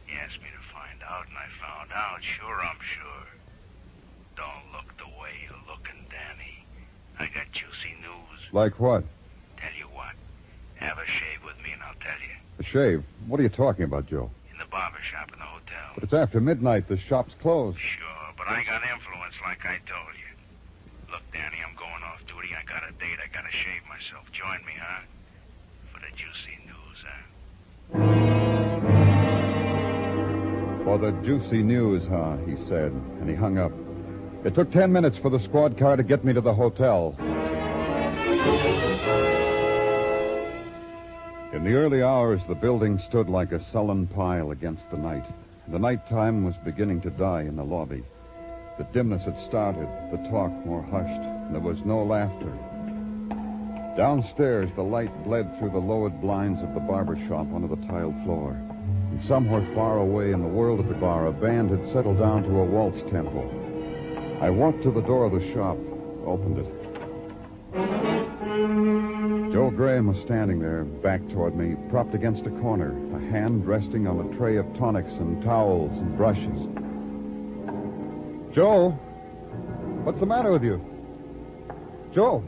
He 0.07 0.13
asked 0.17 0.41
me 0.41 0.49
to 0.49 0.63
find 0.73 0.97
out, 1.05 1.29
and 1.29 1.37
I 1.37 1.47
found 1.61 1.91
out. 1.93 2.17
Sure, 2.37 2.59
I'm 2.61 2.81
sure. 2.97 3.25
Don't 4.35 4.65
look 4.73 4.89
the 4.97 5.09
way 5.21 5.37
you're 5.45 5.65
looking, 5.69 6.01
Danny. 6.09 6.65
I 7.19 7.29
got 7.29 7.45
juicy 7.53 7.93
news. 8.01 8.39
Like 8.51 8.79
what? 8.79 9.03
Tell 9.61 9.75
you 9.77 9.85
what. 9.93 10.17
Have 10.81 10.97
a 10.97 11.05
shave 11.05 11.45
with 11.45 11.57
me, 11.61 11.77
and 11.77 11.81
I'll 11.85 11.99
tell 12.01 12.17
you. 12.25 12.35
A 12.57 12.65
shave. 12.65 13.05
What 13.29 13.39
are 13.39 13.43
you 13.43 13.53
talking 13.53 13.85
about, 13.85 14.09
Joe? 14.09 14.31
In 14.51 14.57
the 14.57 14.65
barber 14.65 14.97
shop 15.13 15.29
in 15.31 15.37
the 15.37 15.45
hotel. 15.45 15.93
But 15.93 16.03
it's 16.03 16.13
after 16.13 16.41
midnight. 16.41 16.89
The 16.89 16.97
shop's 17.05 17.33
closed. 17.41 17.77
Sure, 17.77 18.27
but 18.33 18.47
I 18.49 18.65
got 18.65 18.81
influence 18.81 19.37
like 19.45 19.61
I 19.61 19.77
told 19.85 20.13
you. 20.17 20.31
Look, 21.13 21.21
Danny, 21.29 21.61
I'm 21.61 21.77
going 21.77 22.01
off 22.01 22.25
duty. 22.25 22.49
I 22.57 22.65
got 22.65 22.81
a 22.81 22.91
date. 22.97 23.21
I 23.21 23.29
gotta 23.29 23.53
shave 23.53 23.85
myself. 23.85 24.25
Join 24.33 24.65
me, 24.65 24.73
huh? 24.73 25.05
For 25.93 26.01
the 26.01 26.09
juicy 26.17 26.57
news, 26.65 26.99
huh? 27.05 28.30
For 30.83 30.97
the 30.97 31.11
juicy 31.23 31.61
news, 31.61 32.03
huh? 32.09 32.37
He 32.45 32.55
said, 32.67 32.91
and 32.91 33.29
he 33.29 33.35
hung 33.35 33.57
up. 33.57 33.71
It 34.43 34.55
took 34.55 34.71
ten 34.71 34.91
minutes 34.91 35.17
for 35.17 35.29
the 35.29 35.39
squad 35.39 35.77
car 35.77 35.95
to 35.95 36.03
get 36.03 36.25
me 36.25 36.33
to 36.33 36.41
the 36.41 36.53
hotel. 36.53 37.15
In 41.53 41.63
the 41.63 41.73
early 41.73 42.01
hours, 42.01 42.41
the 42.47 42.55
building 42.55 42.97
stood 43.07 43.29
like 43.29 43.51
a 43.51 43.63
sullen 43.71 44.07
pile 44.07 44.49
against 44.51 44.83
the 44.89 44.97
night. 44.97 45.25
The 45.67 45.77
nighttime 45.77 46.43
was 46.43 46.55
beginning 46.65 47.01
to 47.01 47.11
die 47.11 47.41
in 47.41 47.55
the 47.55 47.63
lobby. 47.63 48.03
The 48.79 48.85
dimness 48.85 49.25
had 49.25 49.39
started, 49.41 49.87
the 50.11 50.29
talk 50.29 50.51
more 50.65 50.81
hushed, 50.81 51.21
and 51.21 51.53
there 51.53 51.61
was 51.61 51.77
no 51.85 52.03
laughter. 52.03 52.51
Downstairs, 53.95 54.71
the 54.75 54.81
light 54.81 55.23
bled 55.23 55.59
through 55.59 55.71
the 55.71 55.77
lowered 55.77 56.19
blinds 56.19 56.61
of 56.63 56.73
the 56.73 56.79
barber 56.79 57.17
shop 57.27 57.47
onto 57.53 57.67
the 57.67 57.87
tiled 57.87 58.15
floor. 58.23 58.59
And 59.11 59.21
somewhere 59.27 59.67
far 59.75 59.97
away 59.97 60.31
in 60.31 60.41
the 60.41 60.47
world 60.47 60.79
of 60.79 60.87
the 60.87 60.93
bar, 60.93 61.27
a 61.27 61.33
band 61.33 61.69
had 61.69 61.85
settled 61.91 62.19
down 62.19 62.43
to 62.43 62.59
a 62.59 62.63
waltz 62.63 63.01
tempo. 63.11 63.43
I 64.41 64.49
walked 64.49 64.83
to 64.83 64.91
the 64.91 65.01
door 65.01 65.25
of 65.25 65.33
the 65.33 65.53
shop, 65.53 65.77
opened 66.25 66.59
it. 66.59 66.71
Joe 69.51 69.69
Graham 69.69 70.07
was 70.07 70.23
standing 70.23 70.59
there, 70.59 70.85
back 70.85 71.19
toward 71.27 71.57
me, 71.57 71.75
propped 71.89 72.15
against 72.15 72.45
a 72.45 72.51
corner, 72.61 72.91
a 73.13 73.19
hand 73.31 73.67
resting 73.67 74.07
on 74.07 74.21
a 74.21 74.37
tray 74.37 74.55
of 74.55 74.65
tonics 74.77 75.11
and 75.11 75.43
towels 75.43 75.91
and 75.91 76.15
brushes. 76.15 76.69
Joe, 78.55 78.91
what's 80.05 80.21
the 80.21 80.25
matter 80.25 80.53
with 80.53 80.63
you? 80.63 80.79
Joe. 82.13 82.45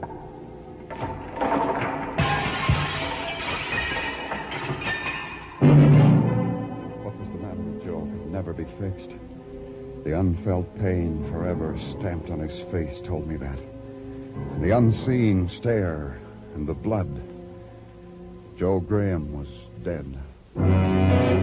Never 8.34 8.52
be 8.52 8.64
fixed. 8.80 9.10
The 10.02 10.18
unfelt 10.18 10.66
pain 10.80 11.24
forever 11.30 11.78
stamped 11.96 12.30
on 12.30 12.40
his 12.40 12.68
face 12.72 13.00
told 13.06 13.28
me 13.28 13.36
that. 13.36 13.58
And 14.50 14.64
the 14.64 14.76
unseen 14.76 15.48
stare 15.48 16.20
and 16.56 16.66
the 16.66 16.74
blood. 16.74 17.22
Joe 18.58 18.80
Graham 18.80 19.32
was 19.38 19.48
dead. 19.84 21.33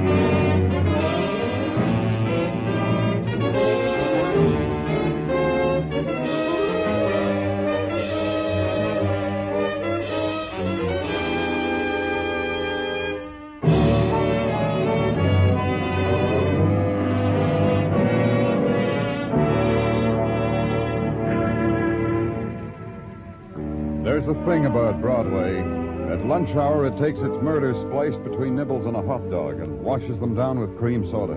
Takes 27.02 27.20
its 27.20 27.42
murders 27.42 27.76
spliced 27.88 28.24
between 28.24 28.56
nibbles 28.56 28.86
and 28.86 28.96
a 28.96 29.02
hot 29.02 29.28
dog 29.32 29.60
and 29.60 29.82
washes 29.82 30.20
them 30.20 30.36
down 30.36 30.60
with 30.60 30.78
cream 30.78 31.10
soda. 31.10 31.34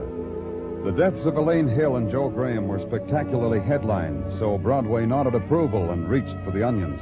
The 0.85 0.93
deaths 0.93 1.25
of 1.25 1.39
Elaine 1.39 1.69
Hill 1.69 1.97
and 1.97 2.11
Joe 2.11 2.29
Graham 2.29 2.69
were 2.69 2.87
spectacularly 2.87 3.61
headlined, 3.61 4.39
so 4.39 4.59
Broadway 4.59 5.07
nodded 5.07 5.35
approval 5.35 5.93
and 5.93 6.07
reached 6.07 6.37
for 6.45 6.51
the 6.51 6.63
onions. 6.63 7.01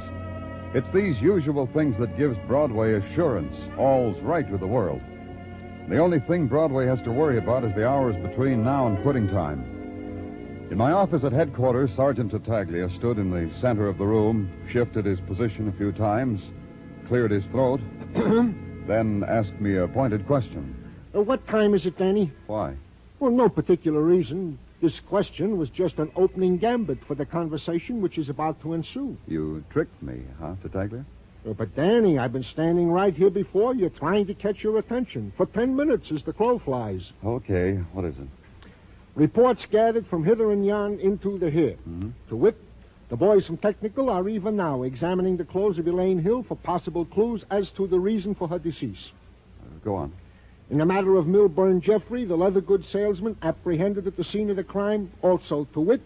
It's 0.73 0.89
these 0.91 1.21
usual 1.21 1.67
things 1.73 1.97
that 1.99 2.17
gives 2.17 2.37
Broadway 2.47 2.93
assurance 2.93 3.53
all's 3.77 4.15
right 4.23 4.49
with 4.49 4.61
the 4.61 4.67
world. 4.67 5.01
The 5.89 5.99
only 5.99 6.21
thing 6.21 6.47
Broadway 6.47 6.85
has 6.85 7.01
to 7.01 7.11
worry 7.11 7.39
about 7.39 7.65
is 7.65 7.75
the 7.75 7.85
hours 7.85 8.15
between 8.25 8.63
now 8.63 8.87
and 8.87 9.03
quitting 9.03 9.27
time. 9.27 9.59
In 10.71 10.77
my 10.77 10.93
office 10.93 11.25
at 11.25 11.33
headquarters, 11.33 11.91
Sergeant 11.97 12.31
Tartaglia 12.31 12.89
stood 12.97 13.17
in 13.17 13.29
the 13.29 13.51
center 13.59 13.89
of 13.89 13.97
the 13.97 14.05
room, 14.05 14.49
shifted 14.71 15.03
his 15.03 15.19
position 15.19 15.67
a 15.67 15.77
few 15.77 15.91
times, 15.91 16.39
cleared 17.07 17.31
his 17.31 17.43
throat, 17.45 17.79
then 18.87 19.23
asked 19.27 19.59
me 19.59 19.75
a 19.77 19.87
pointed 19.87 20.25
question. 20.27 20.75
Uh, 21.15 21.21
what 21.21 21.45
time 21.47 21.73
is 21.73 21.85
it, 21.85 21.97
Danny? 21.97 22.31
Why? 22.47 22.75
Well, 23.19 23.31
no 23.31 23.49
particular 23.49 24.01
reason. 24.01 24.57
This 24.81 24.99
question 24.99 25.57
was 25.57 25.69
just 25.69 25.97
an 25.99 26.11
opening 26.15 26.57
gambit 26.57 26.97
for 27.07 27.15
the 27.15 27.25
conversation 27.25 28.01
which 28.01 28.17
is 28.17 28.27
about 28.29 28.61
to 28.61 28.73
ensue. 28.73 29.15
You 29.27 29.63
tricked 29.69 30.01
me, 30.03 30.23
huh, 30.39 30.55
Tartaglia? 30.61 31.05
Uh, 31.47 31.53
But, 31.53 31.75
Danny, 31.75 32.17
I've 32.19 32.33
been 32.33 32.43
standing 32.43 32.89
right 32.91 33.13
here 33.15 33.29
before 33.29 33.75
you 33.75 33.89
trying 33.89 34.25
to 34.27 34.33
catch 34.33 34.63
your 34.63 34.77
attention 34.79 35.31
for 35.37 35.45
ten 35.45 35.75
minutes 35.75 36.11
as 36.11 36.23
the 36.23 36.33
crow 36.33 36.59
flies. 36.59 37.11
Okay, 37.23 37.75
what 37.93 38.03
is 38.05 38.17
it? 38.19 38.27
Reports 39.15 39.65
gathered 39.69 40.07
from 40.07 40.23
hither 40.23 40.51
and 40.51 40.65
yon 40.65 40.99
into 40.99 41.37
the 41.37 41.49
here. 41.49 41.75
Mhm. 41.87 42.11
To 42.29 42.35
wit, 42.35 42.57
the 43.13 43.17
boys 43.17 43.45
from 43.45 43.57
Technical 43.57 44.09
are 44.09 44.27
even 44.27 44.55
now 44.55 44.81
examining 44.81 45.37
the 45.37 45.45
clothes 45.45 45.77
of 45.77 45.85
Elaine 45.87 46.17
Hill 46.17 46.41
for 46.41 46.55
possible 46.55 47.05
clues 47.05 47.45
as 47.51 47.69
to 47.73 47.85
the 47.85 47.99
reason 47.99 48.33
for 48.33 48.47
her 48.47 48.57
decease. 48.57 49.11
Uh, 49.61 49.67
go 49.85 49.93
on. 49.93 50.11
In 50.71 50.79
the 50.79 50.85
matter 50.87 51.15
of 51.17 51.27
Milburn 51.27 51.79
Jeffrey, 51.79 52.25
the 52.25 52.35
leather 52.35 52.59
goods 52.59 52.87
salesman 52.87 53.37
apprehended 53.43 54.07
at 54.07 54.17
the 54.17 54.23
scene 54.23 54.49
of 54.49 54.55
the 54.55 54.63
crime, 54.63 55.11
also 55.21 55.67
to 55.73 55.79
wit, 55.79 56.01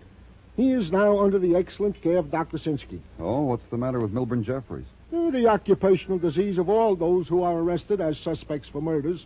he 0.58 0.74
is 0.74 0.92
now 0.92 1.20
under 1.20 1.40
the 1.40 1.56
excellent 1.56 2.02
care 2.02 2.18
of 2.18 2.30
Dr. 2.30 2.58
Sinsky. 2.58 3.00
Oh, 3.22 3.44
what's 3.44 3.64
the 3.72 3.78
matter 3.78 4.02
with 4.02 4.12
Milburn 4.12 4.44
Jeffries? 4.44 4.84
Uh, 5.16 5.30
The 5.32 5.48
occupational 5.48 6.18
disease 6.18 6.58
of 6.58 6.68
all 6.68 6.98
those 6.98 7.30
who 7.30 7.42
are 7.42 7.58
arrested 7.58 8.02
as 8.02 8.18
suspects 8.18 8.68
for 8.68 8.82
murders. 8.82 9.26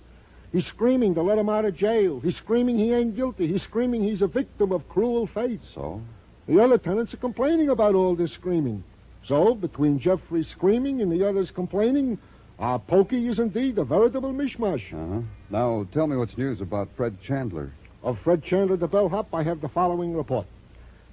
He's 0.52 0.68
screaming 0.68 1.16
to 1.16 1.24
let 1.24 1.40
him 1.40 1.50
out 1.50 1.66
of 1.66 1.76
jail. 1.76 2.20
He's 2.20 2.36
screaming 2.36 2.78
he 2.78 2.94
ain't 2.94 3.16
guilty. 3.16 3.48
He's 3.48 3.64
screaming 3.64 4.04
he's 4.04 4.22
a 4.22 4.28
victim 4.28 4.72
of 4.72 4.88
cruel 4.88 5.26
fate. 5.26 5.62
So? 5.74 6.00
The 6.52 6.62
other 6.62 6.78
tenants 6.78 7.14
are 7.14 7.18
complaining 7.18 7.70
about 7.70 7.96
all 7.96 8.14
this 8.14 8.34
screaming. 8.34 8.84
So, 9.24 9.56
between 9.56 10.00
Jeffries' 10.00 10.50
screaming 10.50 11.02
and 11.02 11.10
the 11.10 11.26
others 11.26 11.50
complaining, 11.50 12.18
our 12.60 12.78
pokey 12.78 13.30
is 13.30 13.40
indeed 13.40 13.78
a 13.78 13.86
veritable 13.86 14.34
mishmash. 14.34 14.92
Uh-huh. 14.92 15.22
Now, 15.50 15.88
tell 15.94 16.08
me 16.08 16.18
what's 16.18 16.38
news 16.38 16.60
about 16.60 16.90
Fred 16.98 17.16
Chandler. 17.22 17.72
Of 18.04 18.20
Fred 18.20 18.44
Chandler, 18.44 18.76
the 18.76 18.90
bellhop, 18.90 19.34
I 19.34 19.44
have 19.44 19.62
the 19.62 19.70
following 19.70 20.14
report. 20.14 20.46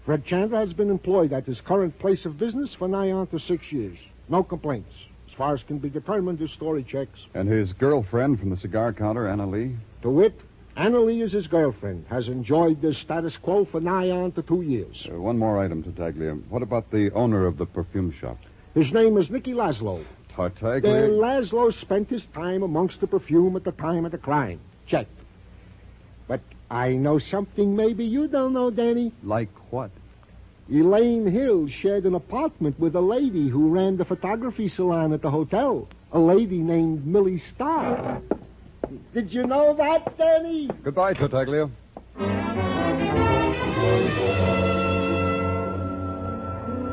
Fred 0.04 0.24
Chandler 0.24 0.58
has 0.58 0.72
been 0.72 0.90
employed 0.90 1.32
at 1.32 1.46
his 1.46 1.60
current 1.60 1.96
place 2.00 2.26
of 2.26 2.36
business 2.36 2.74
for 2.74 2.88
nigh 2.88 3.12
on 3.12 3.28
to 3.28 3.38
six 3.38 3.70
years. 3.70 3.96
No 4.28 4.42
complaints. 4.42 4.92
As 5.28 5.34
far 5.34 5.54
as 5.54 5.62
can 5.62 5.78
be 5.78 5.88
determined, 5.88 6.40
his 6.40 6.50
story 6.50 6.82
checks. 6.82 7.20
And 7.34 7.48
his 7.48 7.72
girlfriend 7.74 8.40
from 8.40 8.50
the 8.50 8.56
cigar 8.56 8.92
counter, 8.92 9.28
Anna 9.28 9.46
Lee? 9.46 9.76
To 10.02 10.10
wit, 10.10 10.34
Anna 10.78 11.00
Lee 11.00 11.22
is 11.22 11.32
his 11.32 11.48
girlfriend, 11.48 12.06
has 12.08 12.28
enjoyed 12.28 12.80
this 12.80 12.96
status 12.98 13.36
quo 13.36 13.64
for 13.64 13.80
nigh 13.80 14.10
on 14.10 14.30
to 14.32 14.42
two 14.42 14.62
years. 14.62 15.08
Uh, 15.10 15.20
one 15.20 15.36
more 15.36 15.58
item, 15.58 15.82
Tartaglia. 15.82 16.34
What 16.50 16.62
about 16.62 16.88
the 16.92 17.10
owner 17.14 17.46
of 17.46 17.58
the 17.58 17.66
perfume 17.66 18.14
shop? 18.20 18.38
His 18.74 18.92
name 18.92 19.18
is 19.18 19.28
Nicky 19.28 19.54
Laszlo. 19.54 20.04
Tartaglia? 20.36 21.06
Uh, 21.06 21.08
Laszlo 21.08 21.74
spent 21.74 22.08
his 22.08 22.24
time 22.26 22.62
amongst 22.62 23.00
the 23.00 23.08
perfume 23.08 23.56
at 23.56 23.64
the 23.64 23.72
time 23.72 24.04
of 24.04 24.12
the 24.12 24.18
crime. 24.18 24.60
Check. 24.86 25.08
But 26.28 26.42
I 26.70 26.90
know 26.92 27.18
something 27.18 27.74
maybe 27.74 28.04
you 28.04 28.28
don't 28.28 28.52
know, 28.52 28.70
Danny. 28.70 29.12
Like 29.24 29.50
what? 29.70 29.90
Elaine 30.70 31.26
Hill 31.26 31.66
shared 31.66 32.04
an 32.04 32.14
apartment 32.14 32.78
with 32.78 32.94
a 32.94 33.00
lady 33.00 33.48
who 33.48 33.70
ran 33.70 33.96
the 33.96 34.04
photography 34.04 34.68
salon 34.68 35.12
at 35.12 35.22
the 35.22 35.30
hotel. 35.30 35.88
A 36.12 36.20
lady 36.20 36.58
named 36.58 37.04
Millie 37.04 37.38
Starr. 37.38 38.22
Did 39.12 39.32
you 39.32 39.46
know 39.46 39.74
that, 39.76 40.16
Danny? 40.16 40.68
Goodbye, 40.82 41.14
Tartaglia. 41.14 41.70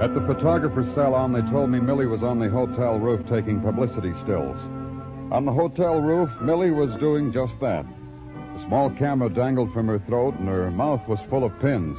At 0.02 0.14
the 0.14 0.22
photographer's 0.28 0.94
salon, 0.94 1.34
they 1.34 1.42
told 1.52 1.70
me 1.70 1.80
Millie 1.80 2.06
was 2.06 2.22
on 2.22 2.38
the 2.38 2.50
hotel 2.50 3.00
roof 3.00 3.26
taking 3.30 3.62
publicity 3.62 4.14
stills. 4.24 4.58
On 5.32 5.46
the 5.46 5.52
hotel 5.52 6.00
roof, 6.00 6.30
Millie 6.42 6.72
was 6.72 6.90
doing 7.00 7.32
just 7.32 7.54
that. 7.62 7.86
A 7.86 8.66
small 8.68 8.90
camera 8.92 9.30
dangled 9.30 9.74
from 9.74 9.88
her 9.88 10.00
throat, 10.00 10.36
and 10.38 10.48
her 10.48 10.70
mouth 10.70 11.02
was 11.08 11.20
full 11.30 11.44
of 11.44 11.58
pins. 11.60 11.98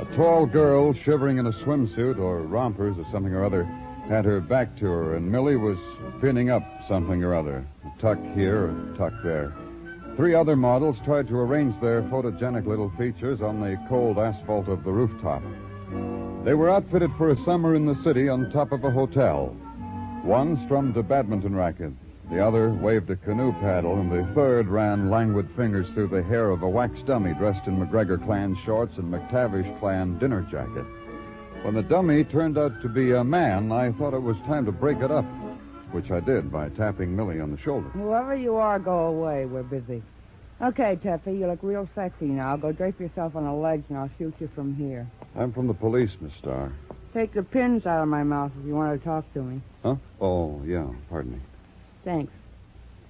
A 0.00 0.04
tall 0.16 0.46
girl, 0.46 0.92
shivering 0.92 1.38
in 1.38 1.46
a 1.46 1.52
swimsuit 1.52 2.18
or 2.18 2.40
rompers 2.42 2.96
or 2.98 3.04
something 3.12 3.32
or 3.32 3.44
other, 3.44 3.64
had 4.08 4.24
her 4.24 4.40
back 4.40 4.76
to 4.78 4.86
her, 4.86 5.16
and 5.16 5.30
Millie 5.30 5.56
was 5.56 5.78
pinning 6.20 6.50
up 6.50 6.62
something 6.88 7.22
or 7.22 7.34
other. 7.34 7.66
A 7.84 8.00
tuck 8.00 8.18
here, 8.34 8.70
a 8.70 8.96
tuck 8.96 9.12
there. 9.22 9.54
Three 10.16 10.34
other 10.34 10.56
models 10.56 10.96
tried 11.04 11.28
to 11.28 11.38
arrange 11.38 11.80
their 11.80 12.02
photogenic 12.02 12.66
little 12.66 12.90
features 12.98 13.40
on 13.40 13.60
the 13.60 13.78
cold 13.88 14.18
asphalt 14.18 14.66
of 14.66 14.82
the 14.82 14.90
rooftop. 14.90 15.42
They 16.44 16.54
were 16.54 16.70
outfitted 16.70 17.10
for 17.16 17.30
a 17.30 17.44
summer 17.44 17.74
in 17.74 17.86
the 17.86 18.02
city 18.02 18.28
on 18.28 18.50
top 18.50 18.72
of 18.72 18.82
a 18.82 18.90
hotel. 18.90 19.54
One 20.22 20.60
strummed 20.64 20.96
a 20.96 21.02
badminton 21.02 21.54
racket, 21.54 21.92
the 22.30 22.44
other 22.44 22.70
waved 22.70 23.08
a 23.10 23.16
canoe 23.16 23.52
paddle, 23.52 24.00
and 24.00 24.10
the 24.10 24.28
third 24.34 24.68
ran 24.68 25.08
languid 25.08 25.48
fingers 25.56 25.88
through 25.94 26.08
the 26.08 26.22
hair 26.22 26.50
of 26.50 26.62
a 26.62 26.68
wax 26.68 27.00
dummy 27.06 27.32
dressed 27.34 27.66
in 27.66 27.78
McGregor 27.78 28.22
clan 28.24 28.56
shorts 28.66 28.98
and 28.98 29.12
McTavish 29.12 29.78
clan 29.80 30.18
dinner 30.18 30.42
jacket. 30.50 30.84
When 31.62 31.74
the 31.74 31.82
dummy 31.82 32.24
turned 32.24 32.58
out 32.58 32.82
to 32.82 32.88
be 32.88 33.12
a 33.12 33.24
man, 33.24 33.72
I 33.72 33.92
thought 33.92 34.14
it 34.14 34.22
was 34.22 34.36
time 34.46 34.66
to 34.66 34.72
break 34.72 34.98
it 34.98 35.10
up, 35.10 35.24
which 35.92 36.10
I 36.10 36.20
did 36.20 36.50
by 36.50 36.68
tapping 36.70 37.14
Millie 37.14 37.40
on 37.40 37.50
the 37.50 37.58
shoulder. 37.58 37.88
Whoever 37.90 38.34
you 38.34 38.56
are, 38.56 38.78
go 38.78 39.06
away. 39.06 39.46
We're 39.46 39.62
busy. 39.62 40.02
Okay, 40.60 40.98
Taffy, 41.02 41.32
you 41.32 41.46
look 41.46 41.60
real 41.62 41.88
sexy 41.94 42.26
now. 42.26 42.56
Go 42.56 42.72
drape 42.72 42.98
yourself 42.98 43.36
on 43.36 43.44
a 43.44 43.56
ledge, 43.56 43.84
and 43.88 43.98
I'll 43.98 44.10
shoot 44.18 44.34
you 44.40 44.50
from 44.56 44.74
here. 44.74 45.08
I'm 45.36 45.52
from 45.52 45.68
the 45.68 45.74
police, 45.74 46.10
Miss 46.20 46.32
Starr. 46.40 46.72
Take 47.14 47.32
the 47.32 47.44
pins 47.44 47.86
out 47.86 48.02
of 48.02 48.08
my 48.08 48.24
mouth 48.24 48.50
if 48.60 48.66
you 48.66 48.74
want 48.74 48.98
to 48.98 49.04
talk 49.04 49.32
to 49.34 49.42
me. 49.42 49.62
Huh? 49.84 49.94
Oh, 50.20 50.60
yeah. 50.66 50.88
Pardon 51.08 51.32
me. 51.32 51.38
Thanks. 52.04 52.32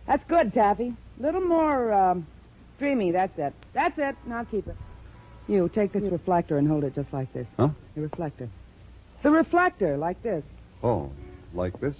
That's 0.06 0.24
good, 0.24 0.52
Taffy. 0.52 0.94
A 1.18 1.22
little 1.22 1.40
more 1.40 1.92
um, 1.92 2.26
dreamy. 2.78 3.12
That's 3.12 3.36
it. 3.38 3.54
That's 3.72 3.98
it. 3.98 4.14
Now 4.26 4.44
keep 4.44 4.66
it. 4.68 4.76
You 5.48 5.70
take 5.74 5.92
this 5.94 6.04
reflector 6.12 6.58
and 6.58 6.68
hold 6.68 6.84
it 6.84 6.94
just 6.94 7.12
like 7.14 7.32
this. 7.32 7.46
Huh? 7.56 7.70
The 7.94 8.02
reflector. 8.02 8.50
The 9.22 9.30
reflector, 9.30 9.96
like 9.96 10.22
this. 10.22 10.44
Oh, 10.82 11.10
like 11.54 11.80
this? 11.80 11.96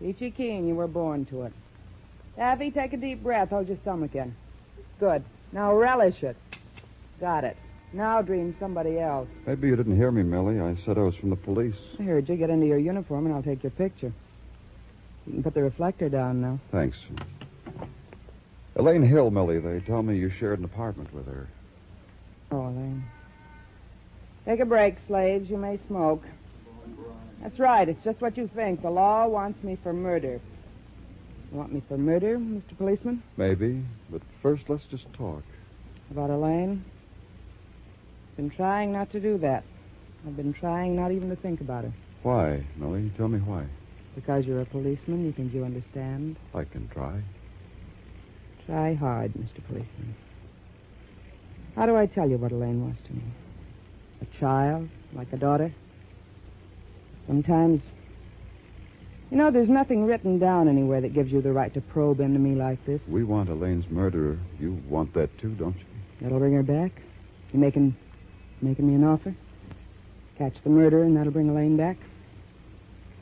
Peachy 0.00 0.30
keen, 0.30 0.66
you 0.66 0.74
were 0.74 0.86
born 0.86 1.24
to 1.26 1.42
it. 1.42 1.52
Taffy, 2.36 2.70
take 2.70 2.92
a 2.92 2.96
deep 2.96 3.22
breath. 3.22 3.48
Hold 3.50 3.68
your 3.68 3.78
stomach 3.78 4.14
in. 4.14 4.34
Good. 5.00 5.24
Now 5.52 5.74
relish 5.74 6.22
it. 6.22 6.36
Got 7.18 7.44
it. 7.44 7.56
Now 7.92 8.20
dream 8.20 8.54
somebody 8.60 8.98
else. 8.98 9.28
Maybe 9.46 9.68
you 9.68 9.76
didn't 9.76 9.96
hear 9.96 10.10
me, 10.10 10.22
Millie. 10.22 10.60
I 10.60 10.76
said 10.84 10.98
I 10.98 11.02
was 11.02 11.14
from 11.16 11.30
the 11.30 11.36
police. 11.36 11.76
I 11.98 12.02
heard 12.02 12.28
you. 12.28 12.36
Get 12.36 12.50
into 12.50 12.66
your 12.66 12.78
uniform 12.78 13.26
and 13.26 13.34
I'll 13.34 13.42
take 13.42 13.62
your 13.62 13.70
picture. 13.70 14.12
You 15.26 15.32
can 15.32 15.42
put 15.42 15.54
the 15.54 15.62
reflector 15.62 16.08
down 16.08 16.40
now. 16.40 16.60
Thanks. 16.70 16.98
Elaine 18.76 19.02
Hill, 19.02 19.30
Millie. 19.30 19.60
They 19.60 19.80
tell 19.80 20.02
me 20.02 20.18
you 20.18 20.30
shared 20.30 20.58
an 20.58 20.66
apartment 20.66 21.12
with 21.14 21.26
her. 21.26 21.48
Oh, 22.52 22.68
Elaine. 22.68 23.02
Take 24.44 24.60
a 24.60 24.66
break, 24.66 24.96
slaves. 25.06 25.48
You 25.48 25.56
may 25.56 25.80
smoke. 25.88 26.22
That's 27.42 27.58
right. 27.58 27.88
It's 27.88 28.02
just 28.04 28.20
what 28.20 28.36
you 28.36 28.48
think. 28.54 28.82
The 28.82 28.90
law 28.90 29.26
wants 29.26 29.62
me 29.62 29.78
for 29.82 29.92
murder. 29.92 30.40
You 31.52 31.58
want 31.58 31.72
me 31.72 31.82
for 31.88 31.96
murder, 31.96 32.38
Mr. 32.38 32.76
Policeman? 32.76 33.22
Maybe. 33.36 33.84
But 34.10 34.22
first, 34.42 34.64
let's 34.68 34.84
just 34.90 35.04
talk. 35.12 35.42
About 36.10 36.30
Elaine? 36.30 36.84
Been 38.36 38.50
trying 38.50 38.92
not 38.92 39.10
to 39.12 39.20
do 39.20 39.38
that. 39.38 39.64
I've 40.26 40.36
been 40.36 40.52
trying 40.52 40.96
not 40.96 41.12
even 41.12 41.30
to 41.30 41.36
think 41.36 41.60
about 41.60 41.84
her. 41.84 41.92
Why, 42.22 42.64
Millie? 42.76 43.10
Tell 43.16 43.28
me 43.28 43.38
why. 43.38 43.66
Because 44.14 44.44
you're 44.44 44.60
a 44.60 44.66
policeman, 44.66 45.24
you 45.24 45.32
think 45.32 45.54
you 45.54 45.64
understand? 45.64 46.36
I 46.54 46.64
can 46.64 46.88
try. 46.88 47.22
Try 48.66 48.94
hard, 48.94 49.32
Mr. 49.34 49.64
Policeman. 49.66 50.16
How 51.76 51.86
do 51.86 51.94
I 51.96 52.06
tell 52.06 52.28
you 52.28 52.38
what 52.38 52.52
Elaine 52.52 52.84
was 52.86 52.96
to 53.06 53.12
me? 53.12 53.22
A 54.22 54.40
child, 54.40 54.88
like 55.12 55.32
a 55.32 55.36
daughter? 55.36 55.72
Sometimes. 57.26 57.82
You 59.30 59.36
know, 59.36 59.50
there's 59.50 59.68
nothing 59.68 60.06
written 60.06 60.38
down 60.38 60.68
anywhere 60.68 61.00
that 61.00 61.12
gives 61.12 61.32
you 61.32 61.42
the 61.42 61.52
right 61.52 61.72
to 61.74 61.80
probe 61.80 62.20
into 62.20 62.38
me 62.38 62.54
like 62.54 62.84
this. 62.86 63.00
We 63.08 63.24
want 63.24 63.48
Elaine's 63.48 63.88
murderer. 63.90 64.38
You 64.60 64.80
want 64.88 65.12
that 65.14 65.36
too, 65.38 65.50
don't 65.54 65.76
you? 65.76 65.84
That'll 66.20 66.38
bring 66.38 66.54
her 66.54 66.62
back. 66.62 66.92
You 67.52 67.58
making 67.58 67.96
making 68.62 68.86
me 68.86 68.94
an 68.94 69.04
offer? 69.04 69.34
Catch 70.38 70.54
the 70.62 70.70
murderer, 70.70 71.02
and 71.02 71.16
that'll 71.16 71.32
bring 71.32 71.48
Elaine 71.48 71.76
back? 71.76 71.96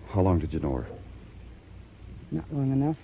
How 0.08 0.20
long 0.20 0.38
did 0.38 0.52
you 0.52 0.60
know 0.60 0.74
her? 0.74 0.86
Not 2.30 2.52
long 2.52 2.72
enough. 2.72 2.96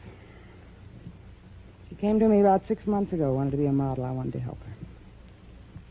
She 1.88 1.94
came 1.94 2.18
to 2.18 2.28
me 2.28 2.40
about 2.40 2.66
six 2.68 2.86
months 2.86 3.12
ago, 3.12 3.32
wanted 3.32 3.52
to 3.52 3.56
be 3.56 3.66
a 3.66 3.72
model. 3.72 4.04
I 4.04 4.10
wanted 4.10 4.32
to 4.34 4.40
help 4.40 4.58
her. 4.62 4.72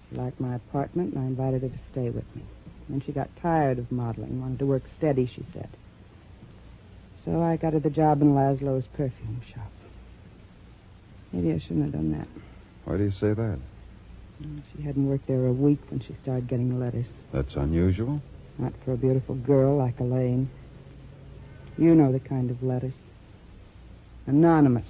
She 0.09 0.15
liked 0.17 0.39
my 0.39 0.55
apartment, 0.55 1.13
and 1.13 1.23
I 1.23 1.27
invited 1.27 1.61
her 1.61 1.69
to 1.69 1.79
stay 1.91 2.09
with 2.09 2.25
me. 2.35 2.43
Then 2.89 3.01
she 3.05 3.11
got 3.11 3.29
tired 3.41 3.77
of 3.77 3.91
modeling, 3.91 4.41
wanted 4.41 4.59
to 4.59 4.65
work 4.65 4.83
steady, 4.97 5.27
she 5.27 5.45
said. 5.53 5.69
So 7.23 7.41
I 7.41 7.55
got 7.55 7.73
her 7.73 7.79
the 7.79 7.91
job 7.91 8.21
in 8.21 8.33
Laszlo's 8.33 8.87
perfume 8.93 9.41
shop. 9.53 9.71
Maybe 11.31 11.53
I 11.53 11.59
shouldn't 11.59 11.83
have 11.83 11.91
done 11.93 12.11
that. 12.13 12.27
Why 12.85 12.97
do 12.97 13.03
you 13.03 13.11
say 13.11 13.33
that? 13.33 13.59
She 14.75 14.81
hadn't 14.81 15.07
worked 15.07 15.27
there 15.27 15.45
a 15.45 15.53
week 15.53 15.79
when 15.89 15.99
she 15.99 16.15
started 16.23 16.47
getting 16.47 16.79
letters. 16.79 17.05
That's 17.31 17.53
unusual. 17.55 18.21
Not 18.57 18.73
for 18.83 18.93
a 18.93 18.97
beautiful 18.97 19.35
girl 19.35 19.77
like 19.77 19.99
Elaine. 19.99 20.49
You 21.77 21.93
know 21.93 22.11
the 22.11 22.19
kind 22.19 22.49
of 22.49 22.63
letters. 22.63 22.93
Anonymous. 24.25 24.87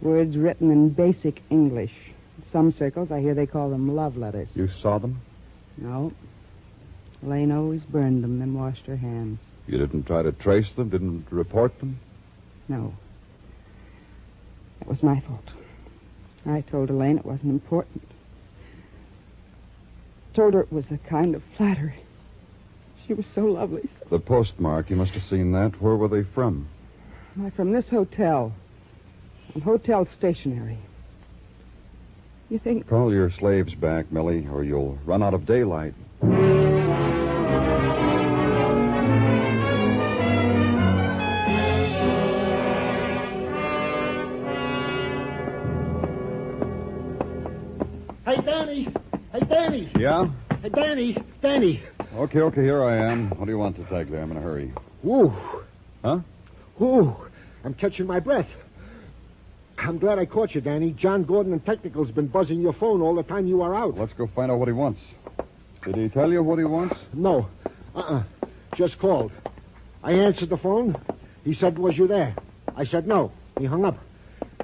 Words 0.00 0.36
written 0.36 0.70
in 0.70 0.90
basic 0.90 1.42
English. 1.50 1.92
In 2.38 2.44
some 2.50 2.72
circles, 2.72 3.10
I 3.10 3.20
hear 3.20 3.34
they 3.34 3.46
call 3.46 3.70
them 3.70 3.94
love 3.94 4.16
letters. 4.16 4.48
You 4.54 4.68
saw 4.80 4.98
them? 4.98 5.20
No. 5.76 6.12
Elaine 7.24 7.52
always 7.52 7.82
burned 7.82 8.22
them, 8.22 8.38
then 8.38 8.54
washed 8.54 8.86
her 8.86 8.96
hands. 8.96 9.38
You 9.66 9.78
didn't 9.78 10.04
try 10.04 10.22
to 10.22 10.32
trace 10.32 10.70
them? 10.76 10.90
Didn't 10.90 11.26
report 11.30 11.78
them? 11.78 11.98
No. 12.68 12.94
That 14.78 14.88
was 14.88 15.02
my 15.02 15.20
fault. 15.20 15.50
I 16.46 16.60
told 16.60 16.90
Elaine 16.90 17.18
it 17.18 17.24
wasn't 17.24 17.52
important. 17.52 18.02
Told 20.34 20.54
her 20.54 20.60
it 20.60 20.72
was 20.72 20.84
a 20.90 20.98
kind 21.08 21.34
of 21.34 21.42
flattery. 21.56 22.04
She 23.06 23.14
was 23.14 23.26
so 23.34 23.44
lovely. 23.46 23.88
The 24.10 24.18
postmark, 24.18 24.90
you 24.90 24.96
must 24.96 25.12
have 25.12 25.22
seen 25.22 25.52
that. 25.52 25.80
Where 25.80 25.96
were 25.96 26.08
they 26.08 26.24
from? 26.34 26.68
Why, 27.34 27.50
from 27.50 27.72
this 27.72 27.88
hotel. 27.88 28.52
And 29.54 29.62
hotel 29.62 30.06
stationery. 30.06 30.78
You 32.50 32.58
think. 32.58 32.88
Call 32.88 33.12
your 33.12 33.30
slaves 33.30 33.74
back, 33.74 34.12
Millie, 34.12 34.46
or 34.50 34.64
you'll 34.64 34.98
run 35.06 35.22
out 35.22 35.34
of 35.34 35.46
daylight. 35.46 35.94
Danny. 51.54 51.80
Okay, 52.16 52.40
okay, 52.40 52.62
here 52.62 52.82
I 52.82 52.96
am. 52.96 53.30
What 53.30 53.44
do 53.44 53.52
you 53.52 53.58
want 53.58 53.76
to 53.76 53.84
take 53.84 54.10
there? 54.10 54.20
I'm 54.22 54.32
in 54.32 54.36
a 54.36 54.40
hurry. 54.40 54.72
Woo. 55.04 55.32
Huh? 56.04 56.18
Woo. 56.80 57.16
I'm 57.64 57.74
catching 57.74 58.08
my 58.08 58.18
breath. 58.18 58.48
I'm 59.78 59.98
glad 59.98 60.18
I 60.18 60.26
caught 60.26 60.56
you, 60.56 60.60
Danny. 60.60 60.90
John 60.90 61.22
Gordon 61.22 61.52
and 61.52 61.64
Technical's 61.64 62.10
been 62.10 62.26
buzzing 62.26 62.60
your 62.60 62.72
phone 62.72 63.00
all 63.02 63.14
the 63.14 63.22
time 63.22 63.46
you 63.46 63.62
are 63.62 63.72
out. 63.72 63.96
Let's 63.96 64.12
go 64.14 64.26
find 64.26 64.50
out 64.50 64.58
what 64.58 64.66
he 64.66 64.74
wants. 64.74 65.00
Did 65.84 65.94
he 65.94 66.08
tell 66.08 66.32
you 66.32 66.42
what 66.42 66.58
he 66.58 66.64
wants? 66.64 66.96
No. 67.12 67.48
Uh-uh. 67.94 68.24
Just 68.74 68.98
called. 68.98 69.30
I 70.02 70.10
answered 70.10 70.48
the 70.48 70.58
phone. 70.58 70.96
He 71.44 71.54
said, 71.54 71.78
was 71.78 71.96
you 71.96 72.08
there? 72.08 72.34
I 72.74 72.82
said 72.82 73.06
no. 73.06 73.30
He 73.60 73.64
hung 73.64 73.84
up. 73.84 73.98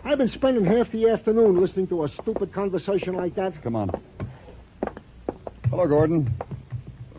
I've 0.03 0.19
been 0.19 0.27
spending 0.27 0.65
half 0.65 0.91
the 0.91 1.09
afternoon 1.11 1.61
listening 1.61 1.87
to 1.87 2.03
a 2.03 2.09
stupid 2.09 2.53
conversation 2.53 3.15
like 3.15 3.37
that. 3.37 3.63
Come 3.63 3.77
on. 3.77 3.91
Hello, 5.69 5.87
Gordon. 5.87 6.35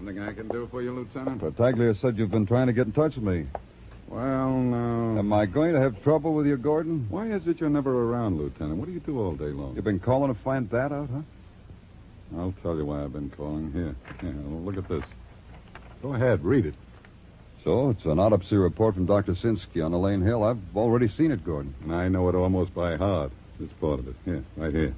Something 0.04 0.20
I 0.20 0.34
can 0.34 0.48
do 0.48 0.68
for 0.72 0.82
you, 0.82 0.94
Lieutenant? 0.94 1.42
Tartaglia 1.42 1.94
said 1.94 2.18
you've 2.18 2.32
been 2.32 2.48
trying 2.48 2.66
to 2.66 2.74
get 2.74 2.88
in 2.88 2.92
touch 2.92 3.14
with 3.14 3.24
me. 3.24 3.46
Well, 4.08 4.50
now. 4.50 5.20
Am 5.20 5.32
I 5.32 5.46
going 5.46 5.76
to 5.76 5.80
have 5.80 6.02
trouble 6.02 6.34
with 6.34 6.48
you, 6.48 6.58
Gordon? 6.58 7.06
Why 7.08 7.32
is 7.32 7.46
it 7.46 7.60
you're 7.60 7.70
never 7.70 8.10
around, 8.10 8.40
Lieutenant? 8.40 8.78
What 8.80 8.88
do 8.88 8.94
you 8.94 9.00
do 9.00 9.20
all 9.20 9.36
day 9.36 9.52
long? 9.52 9.76
You've 9.76 9.84
been 9.84 10.00
calling 10.00 10.34
to 10.34 10.42
find 10.42 10.68
that 10.72 10.92
out, 10.92 11.08
huh? 11.14 11.22
I'll 12.36 12.56
tell 12.64 12.76
you 12.78 12.86
why 12.86 13.04
I've 13.04 13.14
been 13.14 13.30
calling. 13.30 13.72
Here. 13.74 13.96
Here, 14.22 14.34
look 14.34 14.76
at 14.76 14.90
this. 14.90 15.04
Go 16.02 16.16
ahead, 16.16 16.44
read 16.44 16.66
it. 16.66 16.74
So, 17.64 17.92
it's 17.92 18.06
an 18.06 18.18
autopsy 18.18 18.56
report 18.56 18.96
from 18.96 19.06
Dr. 19.06 19.34
Sinsky 19.34 19.86
on 19.86 19.94
Elaine 19.94 20.24
Hill. 20.24 20.44
I've 20.44 20.58
already 20.76 21.10
seen 21.10 21.30
it, 21.30 21.46
Gordon. 21.46 21.76
And 21.84 21.94
I 21.94 22.08
know 22.08 22.28
it 22.28 22.34
almost 22.34 22.74
by 22.74 22.96
heart. 22.96 23.32
This 23.60 23.70
part 23.80 24.00
of 24.00 24.08
it. 24.08 24.16
Here, 24.26 24.44
right 24.58 24.74
here. 24.74 24.96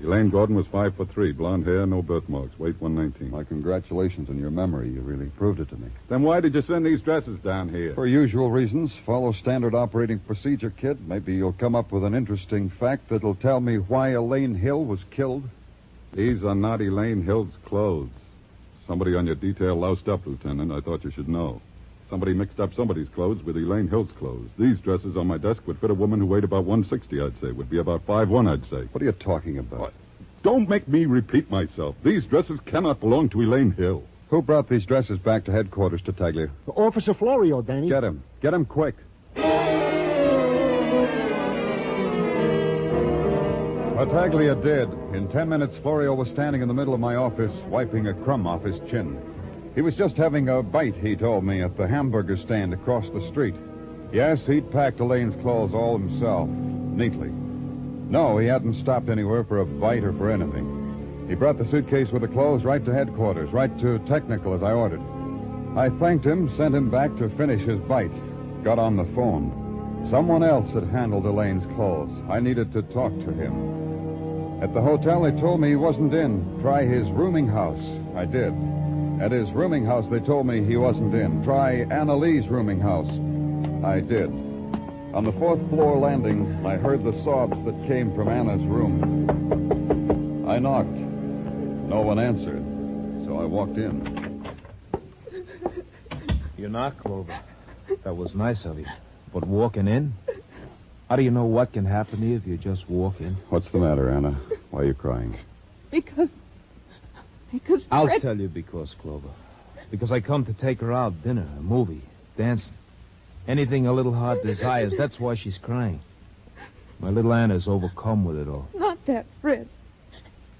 Elaine 0.00 0.30
Gordon 0.30 0.56
was 0.56 0.66
five 0.66 0.94
foot 0.96 1.10
three, 1.10 1.32
blonde 1.32 1.66
hair, 1.66 1.86
no 1.86 2.02
birthmarks, 2.02 2.58
weight 2.58 2.80
119. 2.80 3.30
My 3.30 3.44
congratulations 3.44 4.28
on 4.28 4.38
your 4.38 4.50
memory. 4.50 4.90
You 4.90 5.00
really 5.00 5.26
proved 5.36 5.60
it 5.60 5.68
to 5.70 5.76
me. 5.76 5.88
Then 6.08 6.22
why 6.22 6.40
did 6.40 6.54
you 6.54 6.62
send 6.62 6.84
these 6.84 7.00
dresses 7.00 7.38
down 7.40 7.68
here? 7.68 7.94
For 7.94 8.06
usual 8.06 8.50
reasons, 8.50 8.92
follow 9.06 9.32
standard 9.32 9.74
operating 9.74 10.18
procedure, 10.18 10.70
kid. 10.70 11.06
Maybe 11.08 11.34
you'll 11.34 11.52
come 11.52 11.74
up 11.74 11.92
with 11.92 12.04
an 12.04 12.14
interesting 12.14 12.70
fact 12.78 13.08
that'll 13.08 13.36
tell 13.36 13.60
me 13.60 13.78
why 13.78 14.10
Elaine 14.10 14.54
Hill 14.54 14.84
was 14.84 15.00
killed. 15.10 15.44
These 16.12 16.44
are 16.44 16.54
not 16.54 16.80
Elaine 16.80 17.24
Hill's 17.24 17.54
clothes. 17.64 18.10
Somebody 18.86 19.16
on 19.16 19.26
your 19.26 19.34
detail 19.34 19.76
loused 19.76 20.08
up, 20.08 20.26
Lieutenant. 20.26 20.70
I 20.70 20.80
thought 20.80 21.04
you 21.04 21.10
should 21.10 21.28
know. 21.28 21.60
Somebody 22.14 22.32
mixed 22.32 22.60
up 22.60 22.72
somebody's 22.74 23.08
clothes 23.08 23.42
with 23.42 23.56
Elaine 23.56 23.88
Hill's 23.88 24.12
clothes. 24.20 24.48
These 24.56 24.78
dresses 24.78 25.16
on 25.16 25.26
my 25.26 25.36
desk 25.36 25.66
would 25.66 25.80
fit 25.80 25.90
a 25.90 25.94
woman 25.94 26.20
who 26.20 26.26
weighed 26.26 26.44
about 26.44 26.64
160, 26.64 27.20
I'd 27.20 27.40
say. 27.40 27.50
Would 27.50 27.68
be 27.68 27.80
about 27.80 28.06
5'1, 28.06 28.48
I'd 28.48 28.64
say. 28.70 28.88
What 28.92 29.02
are 29.02 29.06
you 29.06 29.10
talking 29.10 29.58
about? 29.58 29.80
What? 29.80 29.94
Don't 30.44 30.68
make 30.68 30.86
me 30.86 31.06
repeat 31.06 31.50
myself. 31.50 31.96
These 32.04 32.26
dresses 32.26 32.60
cannot 32.66 33.00
belong 33.00 33.30
to 33.30 33.40
Elaine 33.42 33.72
Hill. 33.72 34.04
Who 34.30 34.42
brought 34.42 34.68
these 34.68 34.86
dresses 34.86 35.18
back 35.18 35.44
to 35.46 35.50
headquarters, 35.50 36.02
Tartaglia? 36.02 36.50
Officer 36.68 37.14
Florio, 37.14 37.62
Danny. 37.62 37.88
Get 37.88 38.04
him. 38.04 38.22
Get 38.40 38.54
him 38.54 38.64
quick. 38.64 38.94
Tartaglia 43.96 44.54
did. 44.54 44.88
In 45.16 45.28
ten 45.32 45.48
minutes, 45.48 45.76
Florio 45.82 46.14
was 46.14 46.28
standing 46.28 46.62
in 46.62 46.68
the 46.68 46.74
middle 46.74 46.94
of 46.94 47.00
my 47.00 47.16
office, 47.16 47.50
wiping 47.66 48.06
a 48.06 48.14
crumb 48.14 48.46
off 48.46 48.62
his 48.62 48.78
chin. 48.88 49.20
He 49.74 49.82
was 49.82 49.96
just 49.96 50.16
having 50.16 50.48
a 50.48 50.62
bite, 50.62 50.94
he 50.94 51.16
told 51.16 51.44
me, 51.44 51.62
at 51.62 51.76
the 51.76 51.88
hamburger 51.88 52.36
stand 52.36 52.72
across 52.72 53.04
the 53.12 53.28
street. 53.30 53.54
Yes, 54.12 54.38
he'd 54.46 54.70
packed 54.70 55.00
Elaine's 55.00 55.34
clothes 55.42 55.74
all 55.74 55.98
himself, 55.98 56.48
neatly. 56.48 57.30
No, 58.08 58.38
he 58.38 58.46
hadn't 58.46 58.80
stopped 58.82 59.08
anywhere 59.08 59.42
for 59.42 59.60
a 59.60 59.66
bite 59.66 60.04
or 60.04 60.12
for 60.12 60.30
anything. 60.30 61.26
He 61.28 61.34
brought 61.34 61.58
the 61.58 61.68
suitcase 61.70 62.10
with 62.12 62.22
the 62.22 62.28
clothes 62.28 62.62
right 62.62 62.84
to 62.84 62.94
headquarters, 62.94 63.52
right 63.52 63.76
to 63.80 63.98
technical 64.06 64.54
as 64.54 64.62
I 64.62 64.70
ordered. 64.70 65.00
I 65.76 65.88
thanked 65.98 66.24
him, 66.24 66.54
sent 66.56 66.74
him 66.74 66.90
back 66.90 67.16
to 67.16 67.28
finish 67.36 67.66
his 67.66 67.80
bite. 67.80 68.12
Got 68.62 68.78
on 68.78 68.96
the 68.96 69.10
phone. 69.16 70.06
Someone 70.08 70.44
else 70.44 70.72
had 70.72 70.84
handled 70.84 71.26
Elaine's 71.26 71.66
clothes. 71.74 72.12
I 72.30 72.38
needed 72.38 72.72
to 72.74 72.82
talk 72.82 73.10
to 73.10 73.32
him. 73.32 74.62
At 74.62 74.72
the 74.72 74.82
hotel, 74.82 75.22
they 75.22 75.32
told 75.40 75.60
me 75.60 75.70
he 75.70 75.76
wasn't 75.76 76.14
in. 76.14 76.60
Try 76.62 76.84
his 76.84 77.10
rooming 77.10 77.48
house. 77.48 77.82
I 78.14 78.24
did. 78.24 78.54
At 79.20 79.32
his 79.32 79.50
rooming 79.52 79.84
house, 79.84 80.04
they 80.10 80.20
told 80.20 80.46
me 80.46 80.64
he 80.64 80.76
wasn't 80.76 81.14
in. 81.14 81.42
Try 81.44 81.86
Anna 81.90 82.16
Lee's 82.16 82.48
rooming 82.48 82.80
house. 82.80 83.08
I 83.84 84.00
did. 84.00 84.30
On 85.14 85.24
the 85.24 85.32
fourth 85.38 85.60
floor 85.70 85.98
landing, 85.98 86.66
I 86.66 86.76
heard 86.76 87.04
the 87.04 87.12
sobs 87.24 87.56
that 87.64 87.86
came 87.86 88.14
from 88.14 88.28
Anna's 88.28 88.62
room. 88.66 90.44
I 90.48 90.58
knocked. 90.58 90.88
No 90.88 92.00
one 92.00 92.18
answered, 92.18 92.64
so 93.24 93.38
I 93.38 93.44
walked 93.44 93.76
in. 93.76 94.44
You 96.58 96.68
knocked, 96.68 96.98
Clover. 96.98 97.38
That 98.02 98.16
was 98.16 98.34
nice 98.34 98.64
of 98.64 98.78
you. 98.78 98.86
But 99.32 99.46
walking 99.46 99.86
in? 99.86 100.14
How 101.08 101.16
do 101.16 101.22
you 101.22 101.30
know 101.30 101.44
what 101.44 101.72
can 101.72 101.84
happen 101.84 102.20
to 102.20 102.26
you 102.26 102.36
if 102.36 102.46
you 102.46 102.56
just 102.56 102.88
walk 102.88 103.20
in? 103.20 103.36
What's 103.50 103.70
the 103.70 103.78
matter, 103.78 104.10
Anna? 104.10 104.40
Why 104.70 104.80
are 104.80 104.84
you 104.86 104.94
crying? 104.94 105.38
Because. 105.90 106.28
Because 107.54 107.84
I'll 107.88 108.18
tell 108.18 108.36
you 108.36 108.48
because, 108.48 108.96
Clover. 109.00 109.28
Because 109.88 110.10
I 110.10 110.18
come 110.18 110.44
to 110.46 110.52
take 110.52 110.80
her 110.80 110.92
out, 110.92 111.22
dinner, 111.22 111.46
a 111.56 111.62
movie, 111.62 112.02
dancing. 112.36 112.74
Anything 113.46 113.86
a 113.86 113.92
little 113.92 114.12
heart 114.12 114.42
desires, 114.42 114.92
that's 114.98 115.20
why 115.20 115.36
she's 115.36 115.56
crying. 115.56 116.00
My 116.98 117.10
little 117.10 117.32
Anna's 117.32 117.68
overcome 117.68 118.24
with 118.24 118.38
it 118.38 118.48
all. 118.48 118.68
Not 118.74 118.98
that, 119.06 119.26
Fred. 119.40 119.68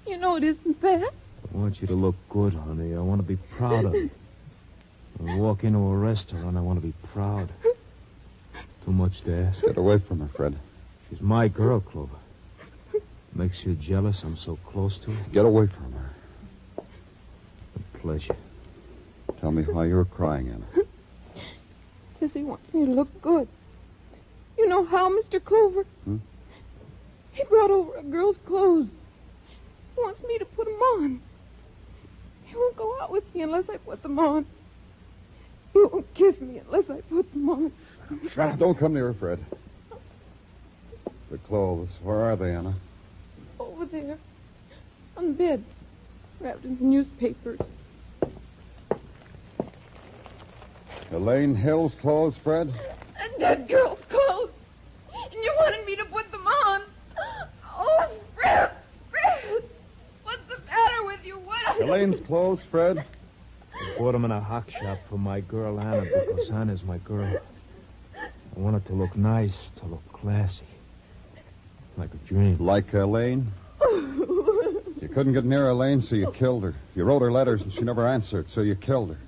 You 0.07 0.17
know 0.17 0.37
it 0.37 0.45
isn't 0.45 0.81
that. 0.81 1.11
I 1.53 1.57
want 1.57 1.81
you 1.81 1.87
to 1.87 1.95
look 1.95 2.15
good, 2.29 2.53
honey. 2.53 2.95
I 2.95 2.99
want 2.99 3.19
to 3.19 3.27
be 3.27 3.35
proud 3.57 3.83
of 3.83 3.93
you. 3.93 4.09
I 5.27 5.35
walk 5.35 5.65
into 5.65 5.79
a 5.79 5.97
restaurant, 5.97 6.55
I 6.55 6.61
want 6.61 6.79
to 6.79 6.85
be 6.85 6.93
proud. 7.11 7.51
Too 8.85 8.93
much 8.93 9.21
to 9.23 9.35
ask. 9.35 9.61
Get 9.61 9.75
away 9.75 9.99
from 9.99 10.21
her, 10.21 10.29
Fred. 10.33 10.57
She's 11.09 11.19
my 11.19 11.49
girl, 11.49 11.81
Clover. 11.81 12.15
Makes 13.33 13.65
you 13.65 13.75
jealous 13.75 14.23
I'm 14.23 14.37
so 14.37 14.57
close 14.65 14.97
to 14.99 15.11
her? 15.11 15.25
Get 15.33 15.43
away 15.43 15.67
from 15.67 15.91
her. 15.91 16.14
Tell 19.41 19.51
me 19.51 19.63
why 19.63 19.85
you're 19.85 20.05
crying, 20.05 20.49
Anna. 20.49 20.65
Because 22.13 22.33
he 22.33 22.43
wants 22.43 22.73
me 22.73 22.85
to 22.85 22.91
look 22.91 23.21
good. 23.21 23.47
You 24.57 24.69
know 24.69 24.85
how, 24.85 25.09
Mr. 25.09 25.43
Clover? 25.43 25.83
Hmm? 26.05 26.17
He 27.33 27.43
brought 27.43 27.71
over 27.71 27.97
a 27.97 28.03
girl's 28.03 28.37
clothes. 28.47 28.87
He 29.95 30.01
wants 30.01 30.21
me 30.25 30.37
to 30.37 30.45
put 30.45 30.65
them 30.65 30.75
on. 30.75 31.21
He 32.45 32.55
won't 32.55 32.77
go 32.77 32.97
out 33.01 33.11
with 33.11 33.23
me 33.35 33.41
unless 33.41 33.65
I 33.69 33.77
put 33.77 34.01
them 34.01 34.17
on. 34.17 34.45
He 35.73 35.79
won't 35.79 36.13
kiss 36.15 36.39
me 36.39 36.61
unless 36.65 36.89
I 36.89 37.01
put 37.01 37.29
them 37.33 37.49
on. 37.49 37.71
Don't 38.57 38.79
come 38.79 38.93
near 38.93 39.11
her, 39.11 39.13
Fred. 39.13 39.45
The 41.29 41.37
clothes, 41.39 41.89
where 42.01 42.21
are 42.21 42.37
they, 42.37 42.55
Anna? 42.55 42.75
Over 43.59 43.85
there. 43.85 44.17
On 45.17 45.27
the 45.27 45.33
bed. 45.33 45.63
Wrapped 46.39 46.63
in 46.63 46.77
newspapers. 46.79 47.59
Elaine 51.15 51.55
Hill's 51.55 51.95
clothes, 52.01 52.35
Fred? 52.43 52.67
A 52.67 53.39
dead 53.39 53.69
girl's 53.69 53.99
clothes. 54.09 54.51
And 55.13 55.33
you 55.33 55.53
wanted 55.59 55.85
me 55.85 55.95
to 55.95 56.03
put 56.05 56.29
them 56.29 56.45
on. 56.45 56.81
Oh, 57.73 58.11
Fred, 58.35 58.71
Fred. 59.09 59.63
What's 60.23 60.41
the 60.49 60.57
matter 60.65 61.05
with 61.05 61.21
you? 61.23 61.39
What? 61.39 61.81
Elaine's 61.81 62.25
clothes, 62.27 62.59
Fred? 62.69 62.97
I 62.97 63.97
bought 63.97 64.11
them 64.11 64.25
in 64.25 64.31
a 64.31 64.41
hock 64.41 64.69
shop 64.69 64.99
for 65.09 65.17
my 65.17 65.39
girl 65.39 65.79
Anna 65.79 66.01
because 66.01 66.49
Anna's 66.51 66.83
my 66.83 66.97
girl. 66.99 67.39
I 68.17 68.59
want 68.59 68.75
it 68.75 68.85
to 68.87 68.93
look 68.93 69.15
nice, 69.15 69.55
to 69.79 69.85
look 69.85 70.03
classy. 70.11 70.67
Like 71.97 72.09
a 72.13 72.27
dream. 72.27 72.57
Like 72.59 72.93
uh, 72.93 73.05
Elaine? 73.05 73.51
You 75.01 75.09
couldn't 75.09 75.33
get 75.33 75.45
near 75.45 75.69
Elaine, 75.69 76.01
so 76.09 76.15
you 76.15 76.31
killed 76.31 76.63
her. 76.63 76.73
You 76.95 77.03
wrote 77.03 77.21
her 77.21 77.31
letters, 77.31 77.61
and 77.61 77.71
she 77.73 77.81
never 77.81 78.07
answered, 78.07 78.47
so 78.55 78.61
you 78.61 78.75
killed 78.75 79.09
her. 79.09 79.19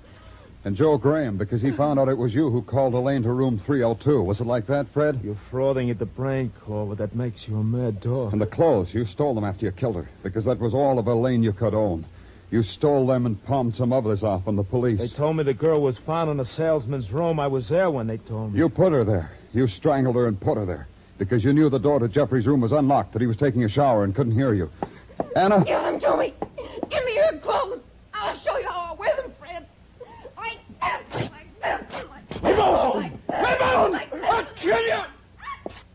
And 0.68 0.76
Joe 0.76 0.98
Graham, 0.98 1.38
because 1.38 1.62
he 1.62 1.70
found 1.70 1.98
out 1.98 2.10
it 2.10 2.18
was 2.18 2.34
you 2.34 2.50
who 2.50 2.60
called 2.60 2.92
Elaine 2.92 3.22
to 3.22 3.32
room 3.32 3.58
302. 3.64 4.22
Was 4.22 4.40
it 4.40 4.46
like 4.46 4.66
that, 4.66 4.86
Fred? 4.92 5.18
You're 5.24 5.40
frauding 5.50 5.90
at 5.90 5.98
the 5.98 6.04
brain, 6.04 6.52
Clover. 6.62 6.94
That 6.94 7.14
makes 7.16 7.48
you 7.48 7.56
a 7.56 7.64
mad 7.64 8.02
dog. 8.02 8.34
And 8.34 8.40
the 8.42 8.46
clothes, 8.46 8.92
you 8.92 9.06
stole 9.06 9.34
them 9.34 9.44
after 9.44 9.64
you 9.64 9.72
killed 9.72 9.96
her, 9.96 10.10
because 10.22 10.44
that 10.44 10.58
was 10.58 10.74
all 10.74 10.98
of 10.98 11.06
Elaine 11.06 11.42
you 11.42 11.54
could 11.54 11.72
own. 11.72 12.04
You 12.50 12.62
stole 12.62 13.06
them 13.06 13.24
and 13.24 13.42
palmed 13.46 13.76
some 13.76 13.94
others 13.94 14.22
off 14.22 14.46
on 14.46 14.56
the 14.56 14.62
police. 14.62 14.98
They 14.98 15.08
told 15.08 15.36
me 15.36 15.42
the 15.42 15.54
girl 15.54 15.80
was 15.80 15.96
found 16.04 16.30
in 16.30 16.38
a 16.38 16.44
salesman's 16.44 17.10
room. 17.10 17.40
I 17.40 17.46
was 17.46 17.70
there 17.70 17.90
when 17.90 18.06
they 18.06 18.18
told 18.18 18.52
me. 18.52 18.58
You 18.58 18.68
put 18.68 18.92
her 18.92 19.04
there. 19.04 19.30
You 19.54 19.68
strangled 19.68 20.16
her 20.16 20.26
and 20.26 20.38
put 20.38 20.58
her 20.58 20.66
there. 20.66 20.86
Because 21.16 21.42
you 21.42 21.54
knew 21.54 21.70
the 21.70 21.78
door 21.78 21.98
to 21.98 22.08
Jeffries' 22.08 22.46
room 22.46 22.60
was 22.60 22.72
unlocked, 22.72 23.14
that 23.14 23.22
he 23.22 23.26
was 23.26 23.38
taking 23.38 23.64
a 23.64 23.70
shower 23.70 24.04
and 24.04 24.14
couldn't 24.14 24.34
hear 24.34 24.52
you. 24.52 24.70
Anna? 25.34 25.64
Give 25.64 25.80
them 25.80 25.98
to 25.98 26.16
me. 26.18 26.34
Give 26.90 27.02
me 27.06 27.14
your 27.14 27.38
clothes. 27.38 27.80
I'll 28.12 28.38
show 28.40 28.58
you 28.58 28.68
how 28.68 28.92
I 28.92 28.92
wear 28.98 29.16
them, 29.16 29.32
Fred. 29.38 29.66
Like 30.36 30.60
this, 31.12 31.30
like 31.30 31.60
this, 31.90 32.04
like 32.08 32.27
this. 32.27 32.27
Leave 32.42 32.58
alone! 32.58 33.02
Leave 33.28 33.60
alone! 33.60 34.00
I'll 34.24 34.46
kill 34.56 34.80
you! 34.80 35.00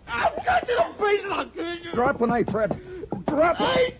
I'll 0.08 0.32
cut 0.45 0.67
you 0.67 0.77
to 0.77 0.93
pieces! 0.99 1.32
I'll 1.32 1.45
kill 1.47 1.75
you! 1.75 1.91
Drop 1.93 2.19
the 2.19 2.27
knife, 2.27 2.49
Fred. 2.49 2.82
Drop 3.27 3.58
it! 3.60 3.97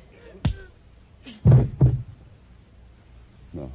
No. 3.54 3.72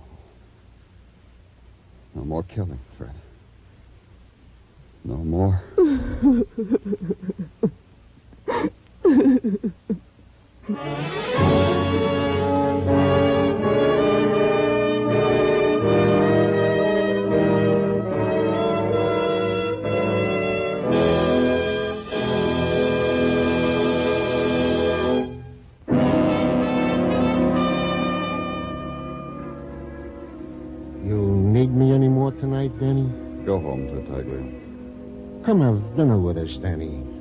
No 2.15 2.25
more 2.25 2.43
killing, 2.43 2.79
Fred. 2.97 3.15
No 5.05 5.17
more. 5.17 5.63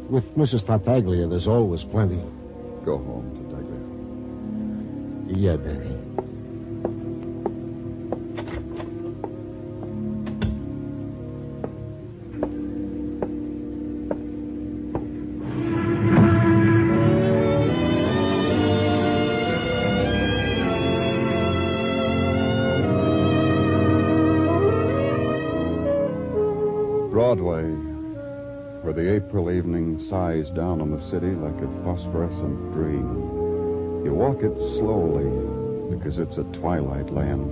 With 0.09 0.23
Mrs. 0.37 0.65
Tartaglia, 0.65 1.27
there's 1.27 1.47
always 1.47 1.83
plenty. 1.83 2.15
Go 2.85 2.97
home, 2.97 3.29
Tartaglia. 3.51 5.37
Yeah, 5.37 5.57
Benny. 5.57 5.97
Broadway, 27.11 27.86
where 28.87 29.03
the 29.03 29.15
April 29.15 29.51
evening 29.51 30.01
sighs 30.07 30.49
down 30.51 30.79
on 30.79 30.91
the 30.91 31.09
city 31.11 31.35
like 31.35 31.59
a 31.59 31.83
phosphorescent 31.83 32.71
dream. 32.71 34.05
You 34.05 34.13
walk 34.13 34.37
it 34.41 34.55
slowly 34.79 35.27
because 35.93 36.17
it's 36.17 36.37
a 36.37 36.45
twilight 36.57 37.11
land. 37.11 37.51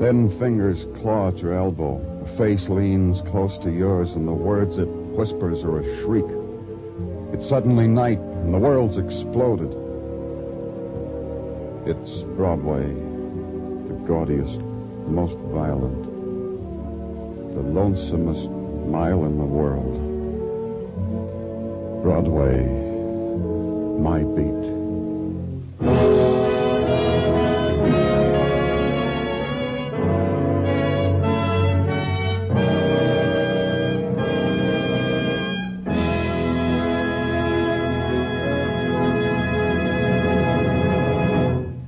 Then 0.00 0.36
fingers 0.40 0.86
claw 1.00 1.28
at 1.28 1.38
your 1.38 1.54
elbow. 1.54 2.02
A 2.26 2.36
face 2.36 2.68
leans 2.68 3.20
close 3.30 3.56
to 3.62 3.70
yours, 3.70 4.10
and 4.10 4.26
the 4.26 4.32
words 4.32 4.76
it 4.76 4.88
whispers 4.88 5.62
are 5.62 5.78
a 5.78 6.02
shriek. 6.02 6.26
It's 7.32 7.48
suddenly 7.48 7.86
night, 7.86 8.18
and 8.18 8.52
the 8.52 8.58
world's 8.58 8.98
exploded. 8.98 9.70
It's 11.86 12.24
Broadway, 12.34 12.88
the 13.86 14.02
gaudiest, 14.04 14.58
most 15.06 15.38
violent, 15.54 16.02
the 17.54 17.62
lonesomest 17.62 18.55
mile 18.86 19.24
in 19.24 19.36
the 19.38 19.44
world. 19.44 20.02
Broadway, 22.02 22.64
my 23.98 24.22
beat. 24.22 24.66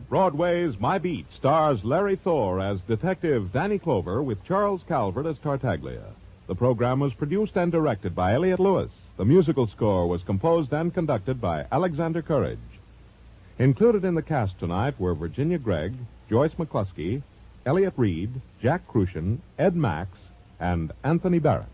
Broadway's 0.08 0.78
My 0.78 0.98
Beat 0.98 1.24
stars 1.38 1.82
Larry 1.84 2.16
Thor 2.16 2.60
as 2.60 2.80
Detective 2.82 3.50
Danny 3.50 3.78
Clover 3.78 4.22
with 4.22 4.44
Charles 4.44 4.82
Calvert 4.86 5.24
as 5.24 5.38
Tartaglia. 5.38 6.12
The 6.48 6.54
program 6.54 6.98
was 6.98 7.12
produced 7.12 7.56
and 7.56 7.70
directed 7.70 8.14
by 8.14 8.32
Elliott 8.32 8.58
Lewis. 8.58 8.90
The 9.18 9.24
musical 9.26 9.66
score 9.66 10.08
was 10.08 10.22
composed 10.22 10.72
and 10.72 10.92
conducted 10.94 11.42
by 11.42 11.66
Alexander 11.70 12.22
Courage. 12.22 12.58
Included 13.58 14.02
in 14.02 14.14
the 14.14 14.22
cast 14.22 14.58
tonight 14.58 14.98
were 14.98 15.14
Virginia 15.14 15.58
Gregg, 15.58 15.92
Joyce 16.30 16.54
McCluskey, 16.54 17.22
Elliott 17.66 17.92
Reid, 17.98 18.40
Jack 18.62 18.88
Kruschen, 18.88 19.40
Ed 19.58 19.76
Max, 19.76 20.16
and 20.58 20.90
Anthony 21.04 21.38
Barrett. 21.38 21.68